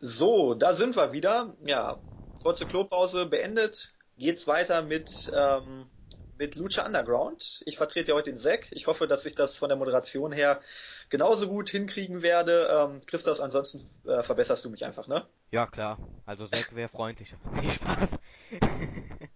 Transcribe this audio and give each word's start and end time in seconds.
So, 0.00 0.54
da 0.54 0.74
sind 0.74 0.96
wir 0.96 1.12
wieder. 1.12 1.54
Ja, 1.64 1.98
kurze 2.40 2.66
Klopause 2.66 3.26
beendet. 3.26 3.92
Geht's 4.16 4.46
weiter 4.46 4.82
mit, 4.82 5.30
ähm, 5.34 5.86
mit 6.38 6.54
Lucha 6.54 6.86
Underground. 6.86 7.62
Ich 7.66 7.76
vertrete 7.76 8.10
ja 8.10 8.14
heute 8.14 8.30
den 8.30 8.38
Zack. 8.38 8.68
Ich 8.70 8.86
hoffe, 8.86 9.08
dass 9.08 9.26
ich 9.26 9.34
das 9.34 9.56
von 9.56 9.68
der 9.68 9.76
Moderation 9.78 10.30
her 10.32 10.60
genauso 11.08 11.48
gut 11.48 11.70
hinkriegen 11.70 12.22
werde. 12.22 12.68
Ähm, 12.70 13.00
Christos, 13.06 13.40
ansonsten 13.40 13.90
äh, 14.04 14.22
verbesserst 14.22 14.64
du 14.64 14.70
mich 14.70 14.84
einfach, 14.84 15.08
ne? 15.08 15.26
Ja, 15.50 15.66
klar. 15.66 15.98
Also 16.26 16.46
Zack 16.46 16.74
wäre 16.76 16.88
freundlicher. 16.88 17.36
Nee, 17.60 17.70
Spaß. 17.70 18.18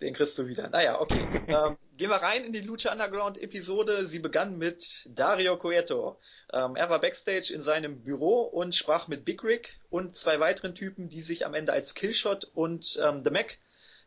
Den 0.00 0.14
kriegst 0.14 0.38
du 0.38 0.46
wieder. 0.46 0.68
Naja, 0.68 1.00
okay. 1.00 1.26
Ähm, 1.48 1.78
gehen 1.96 2.10
wir 2.10 2.16
rein 2.16 2.44
in 2.44 2.52
die 2.52 2.60
Lucha 2.60 2.92
Underground 2.92 3.38
Episode. 3.38 4.06
Sie 4.06 4.18
begann 4.18 4.58
mit 4.58 5.08
Dario 5.08 5.56
Cueto. 5.56 6.18
Ähm, 6.52 6.76
er 6.76 6.90
war 6.90 7.00
backstage 7.00 7.52
in 7.52 7.62
seinem 7.62 8.02
Büro 8.02 8.42
und 8.42 8.74
sprach 8.74 9.08
mit 9.08 9.24
Big 9.24 9.42
Rick 9.42 9.78
und 9.88 10.14
zwei 10.14 10.38
weiteren 10.40 10.74
Typen, 10.74 11.08
die 11.08 11.22
sich 11.22 11.46
am 11.46 11.54
Ende 11.54 11.72
als 11.72 11.94
Killshot 11.94 12.44
und 12.54 12.98
ähm, 13.02 13.22
The 13.24 13.30
Mac 13.30 13.58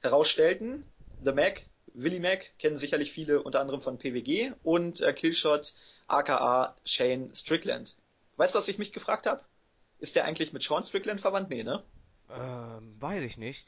herausstellten. 0.01 0.85
The 1.23 1.31
Mac, 1.31 1.63
Willie 1.93 2.19
Mac, 2.19 2.51
kennen 2.59 2.77
sicherlich 2.77 3.11
viele 3.11 3.41
unter 3.41 3.59
anderem 3.59 3.81
von 3.81 3.97
PWG 3.97 4.53
und 4.63 5.01
äh, 5.01 5.13
Killshot 5.13 5.73
aka 6.07 6.75
Shane 6.85 7.33
Strickland. 7.33 7.95
Weißt 8.37 8.53
du, 8.53 8.59
was 8.59 8.67
ich 8.67 8.77
mich 8.77 8.93
gefragt 8.93 9.25
habe? 9.25 9.43
Ist 9.99 10.15
der 10.15 10.25
eigentlich 10.25 10.53
mit 10.53 10.63
Sean 10.63 10.83
Strickland 10.83 11.21
verwandt? 11.21 11.49
Nee, 11.49 11.63
ne? 11.63 11.83
Ähm, 12.29 12.95
weiß 12.99 13.23
ich 13.23 13.37
nicht. 13.37 13.65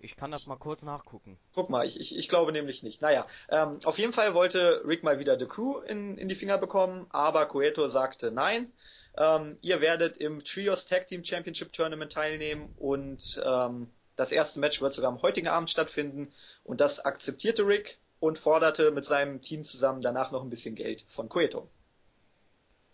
Ich 0.00 0.16
kann 0.16 0.30
das 0.30 0.46
mal 0.46 0.56
kurz 0.56 0.82
nachgucken. 0.82 1.38
Guck 1.54 1.70
mal, 1.70 1.86
ich, 1.86 1.98
ich, 1.98 2.16
ich 2.16 2.28
glaube 2.28 2.52
nämlich 2.52 2.82
nicht. 2.82 3.02
Naja, 3.02 3.26
ähm, 3.48 3.78
auf 3.84 3.98
jeden 3.98 4.12
Fall 4.12 4.34
wollte 4.34 4.82
Rick 4.86 5.02
mal 5.02 5.18
wieder 5.18 5.38
The 5.38 5.46
Crew 5.46 5.80
in, 5.80 6.16
in 6.16 6.28
die 6.28 6.36
Finger 6.36 6.58
bekommen, 6.58 7.06
aber 7.10 7.46
Coeto 7.46 7.88
sagte 7.88 8.30
nein. 8.30 8.72
Ähm, 9.16 9.58
ihr 9.60 9.80
werdet 9.80 10.16
im 10.16 10.44
Trios 10.44 10.86
Tag 10.86 11.08
Team 11.08 11.24
Championship 11.24 11.72
Tournament 11.72 12.12
teilnehmen 12.12 12.72
und 12.78 13.40
ähm, 13.44 13.90
das 14.14 14.30
erste 14.30 14.60
Match 14.60 14.80
wird 14.80 14.94
sogar 14.94 15.10
am 15.10 15.22
heutigen 15.22 15.48
Abend 15.48 15.70
stattfinden 15.70 16.32
und 16.64 16.80
das 16.80 17.00
akzeptierte 17.00 17.66
Rick 17.66 17.98
und 18.20 18.38
forderte 18.38 18.90
mit 18.92 19.04
seinem 19.04 19.40
Team 19.40 19.64
zusammen 19.64 20.00
danach 20.00 20.30
noch 20.30 20.42
ein 20.42 20.50
bisschen 20.50 20.74
Geld 20.74 21.04
von 21.08 21.28
Coeto. 21.28 21.68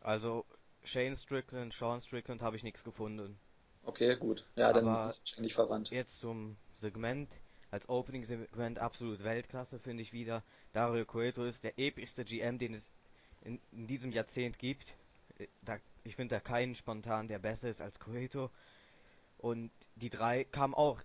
Also 0.00 0.44
Shane 0.84 1.16
Strickland, 1.16 1.72
Sean 1.72 2.00
Strickland 2.00 2.42
habe 2.42 2.56
ich 2.56 2.62
nichts 2.62 2.84
gefunden. 2.84 3.38
Okay, 3.84 4.16
gut. 4.16 4.44
Ja, 4.56 4.72
dann 4.72 4.84
sind 4.84 4.94
Aber 4.94 5.10
sie 5.10 5.20
wahrscheinlich 5.20 5.54
verwandt. 5.54 5.90
jetzt 5.90 6.20
zum 6.20 6.56
Segment. 6.84 7.30
Als 7.70 7.88
Opening-Segment 7.88 8.78
absolut 8.78 9.24
Weltklasse, 9.24 9.78
finde 9.80 10.02
ich 10.02 10.12
wieder. 10.12 10.44
Dario 10.74 11.04
Cueto 11.06 11.44
ist 11.44 11.64
der 11.64 11.78
epischste 11.78 12.24
GM, 12.24 12.58
den 12.58 12.74
es 12.74 12.92
in, 13.40 13.58
in 13.72 13.86
diesem 13.86 14.12
Jahrzehnt 14.12 14.58
gibt. 14.58 14.94
Äh, 15.38 15.46
Da, 15.62 15.78
ich 16.04 16.14
finde 16.14 16.34
da 16.36 16.40
keinen 16.40 16.74
spontan, 16.74 17.26
der 17.26 17.38
besser 17.38 17.70
ist 17.70 17.80
als 17.80 17.98
Cueto. 17.98 18.50
Und 19.38 19.70
die 19.96 20.10
drei 20.10 20.44
kamen 20.44 20.74
auch 20.74 21.00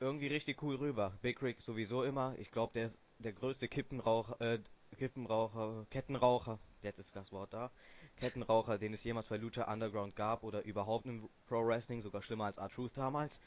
irgendwie 0.00 0.26
richtig 0.26 0.62
cool 0.62 0.76
rüber. 0.76 1.12
Big 1.22 1.40
Rick 1.42 1.60
sowieso 1.60 2.02
immer. 2.02 2.34
Ich 2.38 2.50
glaube, 2.50 2.72
der 2.74 2.86
ist 2.86 2.98
der 3.18 3.32
größte 3.32 3.68
Kippenraucher, 3.68 4.40
äh, 4.40 4.58
Kippenraucher, 4.96 5.86
Kettenraucher, 5.90 6.58
jetzt 6.82 6.98
ist 6.98 7.14
das 7.14 7.30
Wort 7.32 7.52
da, 7.52 7.70
Kettenraucher, 8.16 8.78
den 8.78 8.94
es 8.94 9.04
jemals 9.04 9.28
bei 9.28 9.36
Lucha 9.36 9.72
Underground 9.72 10.16
gab 10.16 10.42
oder 10.42 10.64
überhaupt 10.64 11.06
im 11.06 11.28
Pro 11.46 11.64
Wrestling, 11.64 12.02
sogar 12.02 12.22
schlimmer 12.22 12.46
als 12.46 12.58
R-Truth 12.58 12.96
damals. 12.96 13.38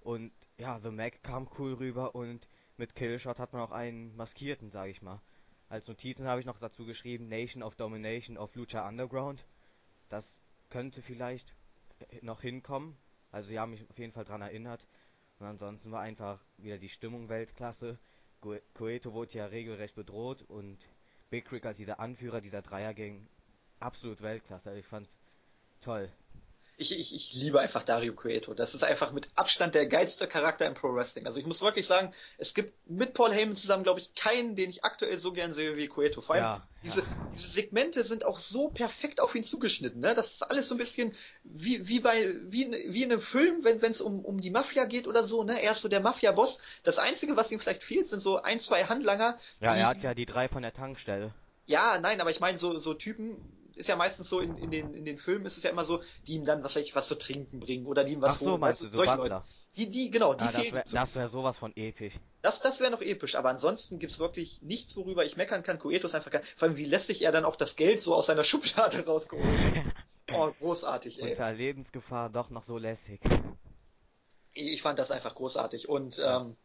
Und 0.00 0.32
ja, 0.58 0.78
The 0.80 0.90
Mac 0.90 1.22
kam 1.22 1.48
cool 1.58 1.74
rüber 1.74 2.14
und 2.14 2.46
mit 2.76 2.94
Killshot 2.94 3.38
hat 3.38 3.52
man 3.52 3.62
auch 3.62 3.72
einen 3.72 4.16
maskierten, 4.16 4.70
sage 4.70 4.90
ich 4.90 5.02
mal. 5.02 5.20
Als 5.68 5.86
Notizen 5.86 6.26
habe 6.26 6.40
ich 6.40 6.46
noch 6.46 6.58
dazu 6.58 6.84
geschrieben, 6.84 7.28
Nation 7.28 7.62
of 7.62 7.76
Domination 7.76 8.36
of 8.36 8.54
Lucha 8.56 8.86
Underground. 8.88 9.44
Das 10.08 10.36
könnte 10.68 11.02
vielleicht 11.02 11.54
noch 12.22 12.40
hinkommen. 12.40 12.96
Also 13.30 13.48
sie 13.48 13.58
haben 13.58 13.70
mich 13.70 13.88
auf 13.88 13.98
jeden 13.98 14.12
Fall 14.12 14.24
dran 14.24 14.42
erinnert. 14.42 14.84
Und 15.38 15.46
ansonsten 15.46 15.92
war 15.92 16.00
einfach 16.00 16.40
wieder 16.58 16.78
die 16.78 16.88
Stimmung 16.88 17.28
Weltklasse. 17.28 17.98
Cueto 18.74 19.12
wurde 19.12 19.38
ja 19.38 19.46
regelrecht 19.46 19.94
bedroht 19.94 20.42
und 20.48 20.78
Big 21.28 21.52
Rick 21.52 21.66
als 21.66 21.76
dieser 21.76 22.00
Anführer 22.00 22.40
dieser 22.40 22.62
Dreiergang 22.62 23.28
absolut 23.78 24.22
Weltklasse. 24.22 24.76
Ich 24.78 24.86
fand's 24.86 25.10
toll. 25.80 26.10
Ich, 26.80 26.98
ich, 26.98 27.14
ich 27.14 27.34
liebe 27.34 27.60
einfach 27.60 27.84
Dario 27.84 28.14
Cueto. 28.14 28.54
Das 28.54 28.74
ist 28.74 28.82
einfach 28.82 29.12
mit 29.12 29.28
Abstand 29.34 29.74
der 29.74 29.84
geilste 29.84 30.26
Charakter 30.26 30.64
im 30.64 30.72
Pro 30.72 30.94
Wrestling. 30.94 31.26
Also 31.26 31.38
ich 31.38 31.44
muss 31.44 31.60
wirklich 31.60 31.86
sagen, 31.86 32.14
es 32.38 32.54
gibt 32.54 32.72
mit 32.88 33.12
Paul 33.12 33.32
Heyman 33.34 33.54
zusammen, 33.54 33.82
glaube 33.82 34.00
ich, 34.00 34.14
keinen, 34.14 34.56
den 34.56 34.70
ich 34.70 34.82
aktuell 34.82 35.18
so 35.18 35.32
gern 35.32 35.52
sehe 35.52 35.76
wie 35.76 35.88
Cueto. 35.88 36.22
Vor 36.22 36.36
allem 36.36 36.44
Ja, 36.44 36.62
diese, 36.82 37.00
ja. 37.00 37.06
diese 37.34 37.48
Segmente 37.48 38.02
sind 38.04 38.24
auch 38.24 38.38
so 38.38 38.68
perfekt 38.68 39.20
auf 39.20 39.34
ihn 39.34 39.44
zugeschnitten. 39.44 40.00
Ne? 40.00 40.14
Das 40.14 40.30
ist 40.30 40.42
alles 40.42 40.68
so 40.70 40.74
ein 40.74 40.78
bisschen 40.78 41.14
wie, 41.44 41.86
wie 41.86 42.00
bei 42.00 42.34
wie, 42.48 42.62
in- 42.62 42.94
wie 42.94 43.02
in 43.02 43.12
einem 43.12 43.20
Film, 43.20 43.62
wenn 43.62 43.78
es 43.82 44.00
um, 44.00 44.24
um 44.24 44.40
die 44.40 44.48
Mafia 44.50 44.86
geht 44.86 45.06
oder 45.06 45.22
so. 45.24 45.44
Ne? 45.44 45.60
Er 45.60 45.72
ist 45.72 45.82
so 45.82 45.88
der 45.88 46.00
Mafia-Boss. 46.00 46.60
Das 46.82 46.98
Einzige, 46.98 47.36
was 47.36 47.50
ihm 47.52 47.60
vielleicht 47.60 47.84
fehlt, 47.84 48.08
sind 48.08 48.20
so 48.20 48.40
ein, 48.40 48.58
zwei 48.58 48.84
Handlanger, 48.86 49.38
Ja, 49.60 49.74
er 49.76 49.86
hat 49.86 50.02
ja 50.02 50.14
die 50.14 50.24
drei 50.24 50.48
von 50.48 50.62
der 50.62 50.72
Tankstelle. 50.72 51.34
ja, 51.66 51.98
nein, 52.00 52.22
aber 52.22 52.30
ich 52.30 52.40
meine, 52.40 52.56
so, 52.56 52.78
so 52.78 52.94
Typen, 52.94 53.36
ist 53.76 53.88
ja 53.88 53.96
meistens 53.96 54.28
so 54.28 54.40
in, 54.40 54.56
in, 54.58 54.70
den, 54.70 54.94
in 54.94 55.04
den 55.04 55.18
Filmen 55.18 55.46
ist 55.46 55.56
es 55.56 55.62
ja 55.62 55.70
immer 55.70 55.84
so, 55.84 56.02
die 56.26 56.34
ihm 56.34 56.44
dann, 56.44 56.62
was 56.64 56.76
weiß 56.76 56.84
ich, 56.84 56.94
was 56.94 57.08
zu 57.08 57.16
trinken 57.18 57.60
bringen 57.60 57.86
oder 57.86 58.04
die 58.04 58.12
ihm 58.12 58.22
Ach 58.24 58.38
was 58.38 58.40
so, 58.40 58.56
holen, 58.56 58.64
weißt 58.64 58.80
meinst 58.80 58.82
du, 58.82 58.86
du, 58.86 58.88
so 58.88 58.96
solche 58.96 59.16
Leute. 59.16 59.36
Die, 59.76 59.90
die, 59.90 60.10
genau, 60.10 60.34
die 60.34 60.48
Ah, 60.48 60.52
das 60.52 60.72
wäre 60.72 60.86
So, 60.86 60.98
wär 61.14 61.28
sowas 61.28 61.56
von 61.58 61.72
episch. 61.76 62.14
das, 62.42 62.60
das 62.60 62.80
wäre 62.80 62.90
noch 62.90 63.00
episch, 63.02 63.34
aber 63.34 63.48
ansonsten 63.50 63.98
gibt's 63.98 64.18
wirklich 64.18 64.60
nichts, 64.62 64.96
worüber 64.96 65.24
ich 65.24 65.36
meckern 65.36 65.62
kann. 65.62 65.78
Coeto 65.78 66.06
ist 66.06 66.14
einfach 66.14 66.30
geil. 66.30 66.44
Vor 66.56 66.68
allem, 66.68 66.76
wie 66.76 66.84
lässig 66.86 67.22
er 67.22 67.32
dann 67.32 67.44
auch 67.44 67.56
das 67.56 67.76
Geld 67.76 68.00
so 68.00 68.14
aus 68.14 68.26
seiner 68.26 68.44
Schublade 68.50 69.04
rausgeholt. 69.04 69.66
Oh, 70.30 70.52
großartig, 70.52 71.22
ey. 71.22 71.38
Unter 71.38 71.52
Lebensgefahr 71.52 72.30
doch 72.30 72.50
noch 72.50 72.64
so 72.64 72.78
lässig. 72.78 73.20
Ich 74.52 74.82
fand 74.82 74.98
das 74.98 75.10
einfach 75.10 75.34
großartig. 75.34 75.88
Und 75.88 76.18
Ja. 76.22 76.40
ähm, 76.40 76.56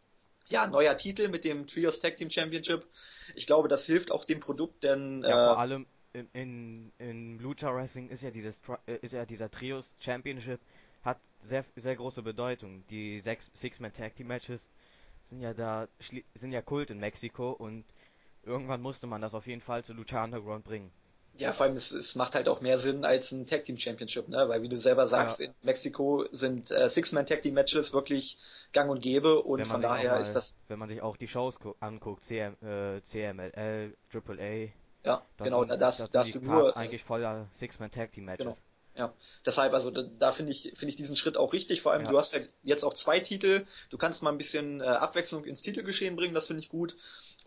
ja, 0.49 0.67
neuer 0.67 0.97
Titel 0.97 1.27
mit 1.29 1.45
dem 1.45 1.67
Trios 1.67 1.99
Tag 1.99 2.17
Team 2.17 2.29
Championship. 2.31 2.87
Ich 3.35 3.47
glaube, 3.47 3.67
das 3.69 3.85
hilft 3.85 4.11
auch 4.11 4.25
dem 4.25 4.39
Produkt, 4.39 4.83
denn 4.83 5.23
Ja, 5.25 5.37
äh, 5.37 5.37
vor 5.37 5.57
allem 5.57 5.87
in, 6.15 6.29
in, 6.33 6.91
in 6.99 7.39
Lucha 7.39 7.73
Wrestling 7.75 8.09
ist 8.09 8.23
ja 8.23 8.31
dieses 8.31 8.59
äh, 8.87 8.97
ist 9.01 9.13
ja 9.13 9.25
dieser 9.25 9.49
Trios 9.51 9.91
Championship 9.99 10.59
hat 11.03 11.19
sehr 11.43 11.65
sehr 11.75 11.95
große 11.95 12.21
Bedeutung. 12.23 12.83
Die 12.89 13.19
sechs 13.21 13.51
Six-Man 13.53 13.93
Tag 13.93 14.15
Team 14.15 14.27
Matches 14.27 14.67
sind 15.29 15.41
ja 15.41 15.53
da 15.53 15.87
sind 16.35 16.51
ja 16.53 16.61
Kult 16.61 16.89
in 16.91 16.99
Mexiko 16.99 17.51
und 17.51 17.85
irgendwann 18.43 18.81
musste 18.81 19.07
man 19.07 19.21
das 19.21 19.33
auf 19.35 19.47
jeden 19.47 19.61
Fall 19.61 19.83
zu 19.83 19.93
Lucha 19.93 20.23
Underground 20.23 20.65
bringen. 20.65 20.91
Ja, 21.37 21.53
vor 21.53 21.65
allem, 21.67 21.75
es, 21.77 21.91
es 21.91 22.15
macht 22.15 22.33
halt 22.33 22.47
auch 22.47 22.61
mehr 22.61 22.79
Sinn 22.79 23.05
als 23.05 23.31
ein 23.31 23.45
Tag 23.45 23.65
Team 23.65 23.77
Championship, 23.77 24.27
ne? 24.29 24.49
Weil 24.49 24.61
wie 24.63 24.69
du 24.69 24.77
selber 24.77 25.05
Ja, 25.07 25.07
sagst, 25.07 25.39
in 25.39 25.53
Mexiko 25.61 26.25
sind 26.31 26.71
äh, 26.71 26.89
Six-Man 26.89 27.27
Tag 27.27 27.41
Team 27.43 27.53
Matches 27.53 27.93
wirklich 27.93 28.37
gang 28.73 28.89
und 28.89 29.01
gäbe 29.01 29.43
und 29.43 29.65
man 29.65 29.67
von 29.67 29.81
daher 29.81 30.19
ist 30.19 30.35
mal 30.35 30.35
das, 30.35 30.55
wenn 30.67 30.79
man 30.79 30.89
sich 30.89 31.01
auch 31.01 31.17
die 31.17 31.27
Shows 31.27 31.59
gu- 31.59 31.75
anguckt, 31.79 32.23
CM, 32.23 32.55
äh, 32.61 33.01
CMLL, 33.03 33.95
AAA, 34.09 34.73
ja, 35.05 35.25
das 35.37 35.49
genau, 35.49 35.55
sind 35.55 35.69
da 35.69 35.77
darfst, 35.77 36.09
das 36.13 36.31
sind 36.31 36.43
nur, 36.43 36.75
eigentlich 36.75 37.03
voller 37.03 37.47
Six-Man 37.55 37.91
Tag 37.91 38.11
Team 38.11 38.25
genau, 38.37 38.57
ja. 38.95 39.13
Deshalb, 39.45 39.73
also 39.73 39.91
da, 39.91 40.03
da 40.03 40.31
finde 40.31 40.51
ich, 40.51 40.63
finde 40.75 40.87
ich 40.89 40.95
diesen 40.95 41.15
Schritt 41.15 41.37
auch 41.37 41.53
richtig. 41.53 41.81
Vor 41.81 41.91
allem, 41.91 42.03
Ja, 42.03 42.09
du 42.09 42.17
hast 42.17 42.33
ja 42.33 42.41
jetzt 42.63 42.83
auch 42.83 42.93
zwei 42.93 43.19
Titel, 43.19 43.65
du 43.89 43.97
kannst 43.97 44.23
mal 44.23 44.31
ein 44.31 44.37
bisschen 44.37 44.81
äh, 44.81 44.85
Abwechslung 44.85 45.45
ins 45.45 45.61
Titelgeschehen 45.61 46.15
bringen, 46.15 46.33
das 46.33 46.47
finde 46.47 46.61
ich 46.63 46.69
gut. 46.69 46.95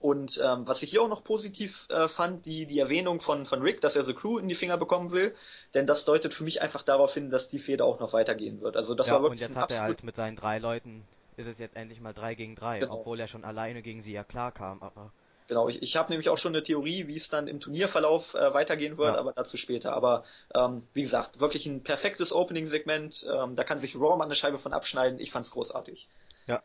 Und 0.01 0.39
ähm, 0.43 0.67
was 0.67 0.83
ich 0.83 0.91
hier 0.91 1.03
auch 1.03 1.09
noch 1.09 1.25
positiv 1.25 1.87
äh, 1.91 2.07
fand, 2.09 2.47
die, 2.47 2.67
die 2.67 2.79
Erwähnung 2.79 3.21
von, 3.21 3.47
von 3.47 3.63
Rick, 3.63 3.81
dass 3.81 3.97
er 3.97 4.05
The 4.05 4.15
Crew 4.15 4.39
in 4.39 4.47
die 4.49 4.55
Finger 4.55 4.77
bekommen 4.79 5.11
will, 5.11 5.35
denn 5.75 5.87
das 5.89 6.05
deutet 6.05 6.35
für 6.35 6.45
mich 6.45 6.63
einfach 6.63 6.85
darauf 6.85 7.15
hin, 7.15 7.31
dass 7.31 7.49
die 7.49 7.59
Fehde 7.59 7.85
auch 7.85 7.99
noch 7.99 8.13
weitergehen 8.13 8.61
wird. 8.61 8.77
Also 8.77 8.95
das 8.95 9.11
Ja, 9.11 9.11
war 9.11 9.23
und 9.27 9.41
wirklich 9.41 9.41
jetzt 9.41 9.57
ein 9.57 9.57
hat 9.57 9.71
er 9.73 9.83
halt 9.83 10.05
mit 10.05 10.15
seinen 10.15 10.37
drei 10.37 10.59
Leuten, 10.59 11.09
ist 11.37 11.47
es 11.49 11.59
jetzt 11.59 11.75
endlich 11.77 12.01
mal 12.01 12.13
drei 12.15 12.35
gegen 12.37 12.55
drei, 12.55 12.87
Genau, 12.87 12.89
obwohl 12.89 13.19
er 13.21 13.27
schon 13.29 13.45
alleine 13.45 13.83
gegen 13.83 14.03
sie 14.03 14.13
ja 14.13 14.23
klar 14.25 14.53
kam, 14.53 14.83
aber 14.83 15.13
genau. 15.49 15.69
Ich, 15.69 15.83
ich 15.83 15.97
habe 15.97 16.11
nämlich 16.11 16.29
auch 16.29 16.39
schon 16.39 16.55
eine 16.55 16.63
Theorie, 16.63 17.09
wie 17.09 17.17
es 17.17 17.29
dann 17.29 17.49
im 17.49 17.59
Turnierverlauf 17.61 18.35
äh, 18.35 18.55
weitergehen 18.55 18.97
wird, 18.99 19.15
ja, 19.15 19.21
aber 19.21 19.33
dazu 19.33 19.57
später. 19.57 19.93
Aber 19.95 20.25
ähm, 20.55 20.87
wie 20.95 21.03
gesagt, 21.03 21.41
wirklich 21.41 21.67
ein 21.67 21.83
perfektes 21.83 22.33
Opening-Segment. 22.33 23.27
Ähm, 23.29 23.57
da 23.57 23.65
kann 23.65 23.79
sich 23.81 23.97
Raw 23.97 24.17
mal 24.17 24.25
eine 24.25 24.37
Scheibe 24.37 24.59
von 24.59 24.73
abschneiden. 24.73 25.19
Ich 25.19 25.33
fand's 25.33 25.51
großartig. 25.51 26.09
ja, 26.47 26.63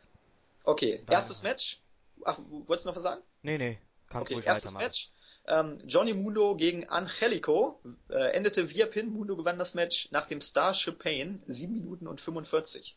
Okay, 0.63 1.03
erstes 1.09 1.41
dann, 1.41 1.51
Match. 1.51 1.79
Ach, 2.23 2.37
wolltest 2.67 2.85
du 2.85 2.89
noch 2.89 2.95
was 2.95 3.03
sagen? 3.03 3.21
nee, 3.41 3.57
nee, 3.57 3.79
kannst 4.07 4.27
Okay, 4.27 4.35
ruhig 4.35 4.45
erstes. 4.45 4.73
Match. 4.75 5.09
Ähm, 5.45 5.79
Johnny 5.85 6.13
Mundo 6.13 6.55
gegen 6.55 6.87
Angelico 6.87 7.81
äh, 8.09 8.31
endete 8.31 8.69
via 8.69 8.85
Pin. 8.85 9.09
Mundo 9.11 9.35
gewann 9.35 9.57
das 9.59 9.73
Match 9.73 10.09
nach 10.11 10.27
dem 10.27 10.39
Starship 10.39 10.99
Pain 10.99 11.43
7 11.47 11.73
Minuten 11.73 12.07
und 12.07 12.21
45. 12.21 12.95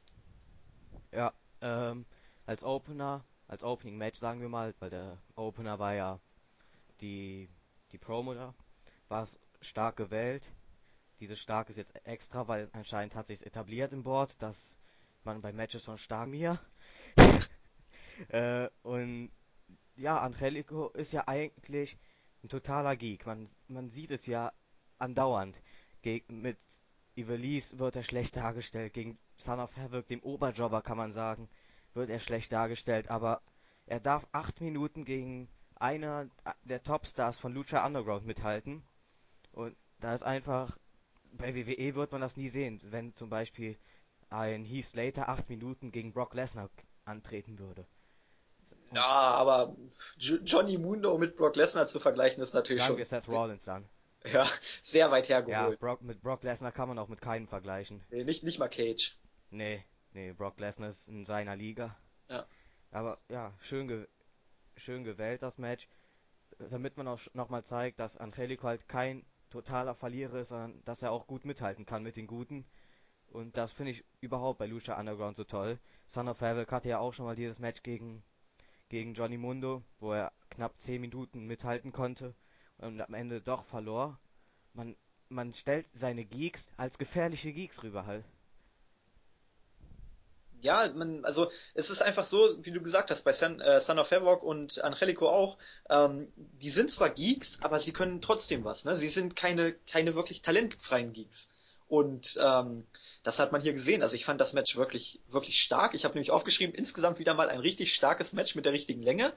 Ja, 1.13 1.33
ähm, 1.61 2.05
als 2.47 2.63
Opener, 2.63 3.25
als 3.49 3.63
Opening 3.63 3.97
Match 3.97 4.19
sagen 4.19 4.41
wir 4.41 4.49
mal, 4.49 4.75
weil 4.81 4.91
der 4.91 5.19
Opener 5.35 5.79
war 5.79 5.95
ja 5.95 6.21
die, 7.01 7.49
die 7.93 7.99
Promo 7.99 8.35
da, 8.35 8.55
war 9.09 9.23
es 9.23 9.39
stark 9.61 9.97
gewählt. 9.97 10.43
Diese 11.21 11.37
stark 11.37 11.71
ist 11.71 11.77
jetzt 11.77 11.95
extra, 12.05 12.47
weil 12.49 12.69
anscheinend 12.73 13.15
hat 13.15 13.29
sich 13.29 13.45
etabliert 13.45 13.93
im 13.93 14.03
Board, 14.03 14.41
dass 14.43 14.77
man 15.25 15.41
bei 15.41 15.53
Matches 15.53 15.85
von 15.85 15.99
stark 15.99 16.29
mir. 16.29 16.59
Äh, 18.29 18.71
und 18.83 19.31
ja, 19.95 20.19
Angelico 20.19 20.89
ist 20.89 21.13
ja 21.13 21.29
eigentlich 21.29 21.99
ein 22.43 22.49
totaler 22.49 22.97
Geek. 22.97 23.27
Man, 23.27 23.47
man 23.69 23.91
sieht 23.91 24.11
es 24.11 24.27
ja 24.27 24.55
andauernd. 24.99 25.55
Geg 26.01 26.31
mit 26.31 26.57
Ivelisse 27.15 27.79
wird 27.79 27.97
er 27.97 28.03
schlecht 28.03 28.37
dargestellt. 28.37 28.95
Gegen 28.95 29.19
Son 29.37 29.61
of 29.61 29.77
Havoc, 29.77 30.07
dem 30.09 30.23
Oberjobber 30.23 30.81
kann 30.81 30.97
man 30.97 31.13
sagen, 31.13 31.49
wird 31.97 32.11
er 32.11 32.21
schlecht 32.21 32.53
dargestellt. 32.53 33.11
Aber 33.11 33.43
er 33.87 34.01
darf 34.01 34.27
acht 34.33 34.61
Minuten 34.61 35.05
gegen 35.05 35.49
einer 35.75 36.29
der 36.65 36.83
Topstars 36.83 37.39
von 37.39 37.53
Lucha 37.55 37.85
Underground 37.87 38.27
mithalten. 38.27 38.85
Und 39.53 39.77
da 40.01 40.15
ist 40.15 40.23
einfach, 40.23 40.79
bei 41.33 41.55
WWE 41.55 41.95
wird 41.95 42.13
man 42.13 42.21
das 42.21 42.37
nie 42.37 42.49
sehen, 42.49 42.81
wenn 42.85 43.15
zum 43.15 43.31
Beispiel 43.31 43.79
ein 44.31 44.65
Heath 44.65 44.87
Slater 44.87 45.29
acht 45.29 45.49
Minuten 45.49 45.93
gegen 45.93 46.13
Brock 46.13 46.35
Lesnar 46.35 46.71
antreten 47.05 47.59
würde. 47.59 47.87
Ja, 48.93 49.03
aber 49.05 49.77
Johnny 50.19 50.79
Mundo 50.79 51.19
mit 51.19 51.37
Brock 51.37 51.57
Lesnar 51.57 51.87
zu 51.87 52.01
vergleichen, 52.01 52.43
ist 52.43 52.55
natürlich 52.55 52.83
Sagen 52.83 52.89
schon. 52.89 52.97
wir 52.97 53.05
Seth 53.05 53.29
Rollins 53.29 53.65
dann. 53.65 53.89
Ja, 54.25 54.51
sehr 54.83 55.11
weit 55.11 55.29
Ja, 55.29 55.37
hergeholt. 55.37 55.79
Brock, 55.79 56.03
mit 56.03 56.21
Brock 56.21 56.43
Lesnar 56.43 56.73
kann 56.73 56.89
man 56.89 56.99
auch 56.99 57.09
mit 57.09 57.21
keinem 57.21 57.49
vergleichen. 57.49 58.03
Nee, 58.11 58.25
nicht, 58.25 58.43
nicht 58.43 58.59
mal 58.59 58.69
Cage. 58.69 59.17
Nee, 59.51 59.85
nee, 60.17 60.33
Brock 60.33 60.59
Lesnar 60.59 60.89
ist 60.89 61.09
in 61.09 61.25
seiner 61.25 61.55
Liga. 61.55 61.95
Ja. 62.29 62.47
Aber 62.91 63.19
ja, 63.29 63.53
schön, 63.61 63.87
ge 63.87 64.09
schön 64.77 65.05
gewählt 65.05 65.43
das 65.43 65.59
Match, 65.59 65.89
damit 66.59 66.97
man 66.97 67.07
auch 67.09 67.21
nochmal 67.35 67.65
zeigt, 67.65 68.01
dass 68.01 68.17
Angelico 68.17 68.67
halt 68.67 68.89
kein 68.89 69.25
totaler 69.51 69.95
Verlierer 69.95 70.41
ist, 70.41 70.49
sondern 70.49 70.85
dass 70.85 71.03
er 71.03 71.13
auch 71.13 71.27
gut 71.27 71.45
mithalten 71.45 71.87
kann 71.87 72.03
mit 72.03 72.17
den 72.17 72.27
Guten. 72.27 72.67
Und 73.29 73.57
das 73.57 73.73
finde 73.73 73.93
ich 73.93 74.05
überhaupt 74.21 74.59
bei 74.59 74.67
Lucha 74.67 74.99
Underground 74.99 75.37
so 75.37 75.45
toll. 75.45 75.79
Son 76.07 76.29
of 76.29 76.41
Havoc 76.41 76.73
hatte 76.73 76.89
ja 76.89 76.99
auch 76.99 77.13
schon 77.13 77.27
mal 77.27 77.37
dieses 77.37 77.59
Match 77.59 77.83
gegen, 77.83 78.23
gegen 78.89 79.15
Johnny 79.15 79.37
Mundo, 79.37 79.83
wo 79.99 80.13
er 80.13 80.33
knapp 80.51 80.79
10 80.81 81.01
Minuten 81.01 81.47
mithalten 81.47 81.93
konnte 81.93 82.35
und 82.79 83.01
am 83.01 83.15
Ende 83.15 83.41
doch 83.41 83.65
verlor. 83.65 84.19
Man, 84.73 84.97
man 85.29 85.55
stellt 85.55 85.87
seine 85.93 86.25
Geeks 86.25 86.69
als 86.77 86.99
gefährliche 86.99 87.53
Geeks 87.53 87.83
rüber 87.83 88.07
halt. 88.07 88.25
Ja, 90.67 90.91
man, 90.93 91.25
also 91.25 91.51
es 91.75 91.91
ist 91.91 92.03
einfach 92.03 92.25
so, 92.25 92.57
wie 92.65 92.73
du 92.73 92.83
gesagt 92.83 93.11
hast, 93.13 93.23
bei 93.23 93.33
Son, 93.33 93.61
äh, 93.61 93.81
Son 93.81 94.01
of 94.01 94.11
Havoc 94.11 94.43
und 94.43 94.83
Angelico 94.83 95.29
auch, 95.29 95.59
ähm, 95.89 96.33
die 96.37 96.71
sind 96.71 96.91
zwar 96.91 97.11
Geeks, 97.11 97.63
aber 97.63 97.81
sie 97.81 97.93
können 97.93 98.21
trotzdem 98.21 98.65
was, 98.65 98.85
ne? 98.85 98.97
Sie 98.97 99.09
sind 99.09 99.37
keine, 99.37 99.75
keine 99.75 100.17
wirklich 100.17 100.43
talentfreien 100.43 101.13
Geeks. 101.13 101.49
Und 101.89 102.37
ähm, 102.41 102.85
das 103.23 103.39
hat 103.39 103.53
man 103.53 103.61
hier 103.61 103.73
gesehen. 103.73 104.03
Also 104.03 104.17
ich 104.17 104.25
fand 104.25 104.41
das 104.41 104.53
Match 104.53 104.77
wirklich, 104.77 105.21
wirklich 105.29 105.61
stark. 105.61 105.95
Ich 105.95 106.05
habe 106.05 106.15
nämlich 106.15 106.31
aufgeschrieben, 106.31 106.75
insgesamt 106.75 107.19
wieder 107.19 107.35
mal 107.35 107.49
ein 107.49 107.61
richtig 107.61 107.95
starkes 107.95 108.33
Match 108.33 108.55
mit 108.55 108.65
der 108.65 108.73
richtigen 108.73 109.03
Länge. 109.03 109.33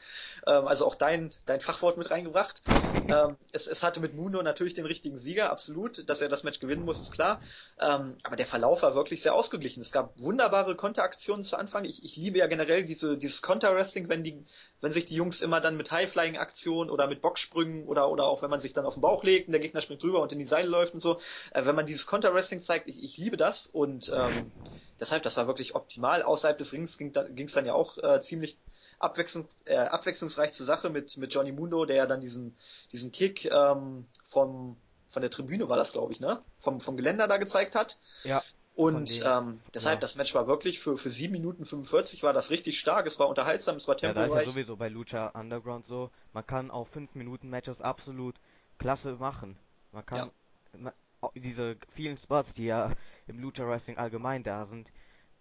Ähm, 0.48 0.68
also 0.68 0.86
auch 0.86 0.96
dein, 0.96 1.31
dein 1.46 1.62
Fachwort 1.62 1.98
mit 1.98 2.10
reingebracht. 2.10 2.62
Ähm, 3.07 3.38
es, 3.51 3.68
es 3.68 3.84
hatte 3.84 4.00
mit 4.00 4.16
Muno 4.16 4.42
natürlich 4.42 4.74
den 4.74 4.86
richtigen 4.86 5.19
Sieger, 5.19 5.51
absolut. 5.51 6.10
Dass 6.10 6.22
er 6.22 6.30
das 6.30 6.44
Match 6.44 6.60
gewinnen 6.60 6.86
muss, 6.86 7.00
ist 7.00 7.12
klar. 7.12 7.40
Ähm, 7.80 8.18
aber 8.24 8.36
der 8.36 8.48
Verlauf 8.48 8.81
war 8.81 8.95
wirklich 8.95 9.22
sehr 9.22 9.36
ausgeglichen. 9.36 9.81
Es 9.81 9.92
gab 9.92 10.19
wunderbare 10.19 10.75
Konteraktionen 10.75 11.44
zu 11.44 11.57
Anfang. 11.57 11.86
Ich, 11.86 12.04
ich 12.04 12.16
liebe 12.16 12.40
ja 12.40 12.48
generell 12.48 12.84
diese, 12.84 13.18
dieses 13.18 13.42
Konter-Wrestling, 13.42 14.10
wenn 14.10 14.24
die, 14.24 14.44
wenn 14.81 14.92
sich 14.92 15.06
die 15.06 15.16
Jungs 15.16 15.42
immer 15.42 15.62
dann 15.62 15.78
mit 15.78 15.92
High-Flying-Aktionen 15.92 16.90
oder 16.90 17.07
mit 17.07 17.22
Boxsprüngen 17.22 17.86
oder, 17.86 18.10
oder 18.10 18.25
auch 18.25 18.42
wenn 18.42 18.50
man 18.50 18.60
sich 18.60 18.74
dann 18.74 18.86
auf 18.86 18.95
den 18.95 19.02
Bauch 19.02 19.24
legt 19.24 19.48
und 19.48 19.54
der 19.54 19.62
Gegner 19.62 19.81
springt 19.81 20.04
drüber 20.04 20.22
und 20.22 20.31
in 20.31 20.40
die 20.40 20.45
Seile 20.45 20.69
läuft 20.69 20.94
und 20.94 21.00
so. 21.00 21.19
Äh, 21.52 21.66
wenn 21.66 21.75
man 21.75 21.86
dieses 21.86 22.06
Konter-Wrestling 22.39 22.62
zeigt, 22.62 22.88
ich, 22.88 23.03
ich 23.03 23.18
liebe 23.18 23.38
das 23.38 23.68
und 23.68 24.12
ähm, 24.13 24.51
deshalb, 25.00 25.24
das 25.24 25.38
war 25.38 25.47
wirklich 25.47 25.75
optimal. 25.75 26.24
Außerhalb 26.24 26.57
des 26.57 26.74
Rings 26.74 26.97
ging 26.97 27.12
es 27.15 27.53
dann 27.53 27.65
ja 27.65 27.74
auch 27.74 27.97
äh, 27.97 28.21
ziemlich 28.21 28.57
abwechslung, 29.00 29.47
äh, 29.65 29.77
abwechslungsreich 29.77 30.53
zur 30.53 30.65
Sache 30.65 30.89
mit, 30.89 31.18
mit 31.18 31.33
Johnny 31.33 31.51
Mundo, 31.51 31.86
der 31.86 31.97
ja 31.97 32.06
dann 32.06 32.21
diesen, 32.21 32.56
diesen 32.91 33.12
Kick 33.12 33.45
ähm, 33.45 34.06
vom, 34.30 34.77
von 35.12 35.21
der 35.21 35.31
Tribüne 35.31 35.69
war 35.69 35.77
das, 35.77 35.91
glaube 35.94 36.13
ich, 36.13 36.19
ne? 36.19 36.41
Vom, 36.62 36.81
vom 36.81 36.97
Geländer 36.97 37.27
da 37.27 37.38
gezeigt 37.38 37.75
hat. 37.75 37.97
Ja. 38.24 38.44
Und 38.75 39.21
ähm, 39.25 39.59
deshalb, 39.74 39.95
ja. 39.95 40.00
das 40.01 40.15
Match 40.15 40.33
war 40.33 40.47
wirklich 40.47 40.80
für, 40.80 40.97
für 40.97 41.09
7 41.09 41.33
Minuten 41.33 41.65
45 41.65 42.24
war 42.24 42.31
das 42.31 42.50
richtig 42.50 42.80
stark, 42.80 43.07
es 43.07 43.19
war 43.19 43.27
unterhaltsam, 43.27 43.75
es 43.75 43.88
war 43.89 44.01
Ja, 44.01 44.13
da 44.13 44.24
ist 44.24 44.31
ja 44.31 44.38
temporeich. 44.38 44.50
sowieso 44.50 44.77
bei 44.77 44.88
Lucha 44.88 45.27
Underground 45.30 45.85
so, 45.85 46.12
man 46.31 46.45
kann 46.47 46.71
auch 46.71 46.88
5 46.88 47.13
Minuten 47.15 47.50
Matches 47.50 47.81
absolut 47.81 48.35
klasse 48.77 49.15
machen. 49.15 49.57
Man 49.92 50.06
kann 50.06 50.31
ma- 50.77 50.92
auch 50.92 50.94
diese 51.36 51.77
vielen 51.94 52.18
Spots, 52.18 52.54
die 52.54 52.66
ja 52.66 52.94
im 53.27 53.39
Lucha 53.39 53.68
Wrestling 53.68 53.98
allgemein 53.98 54.44
da 54.44 54.66
sind, 54.66 54.92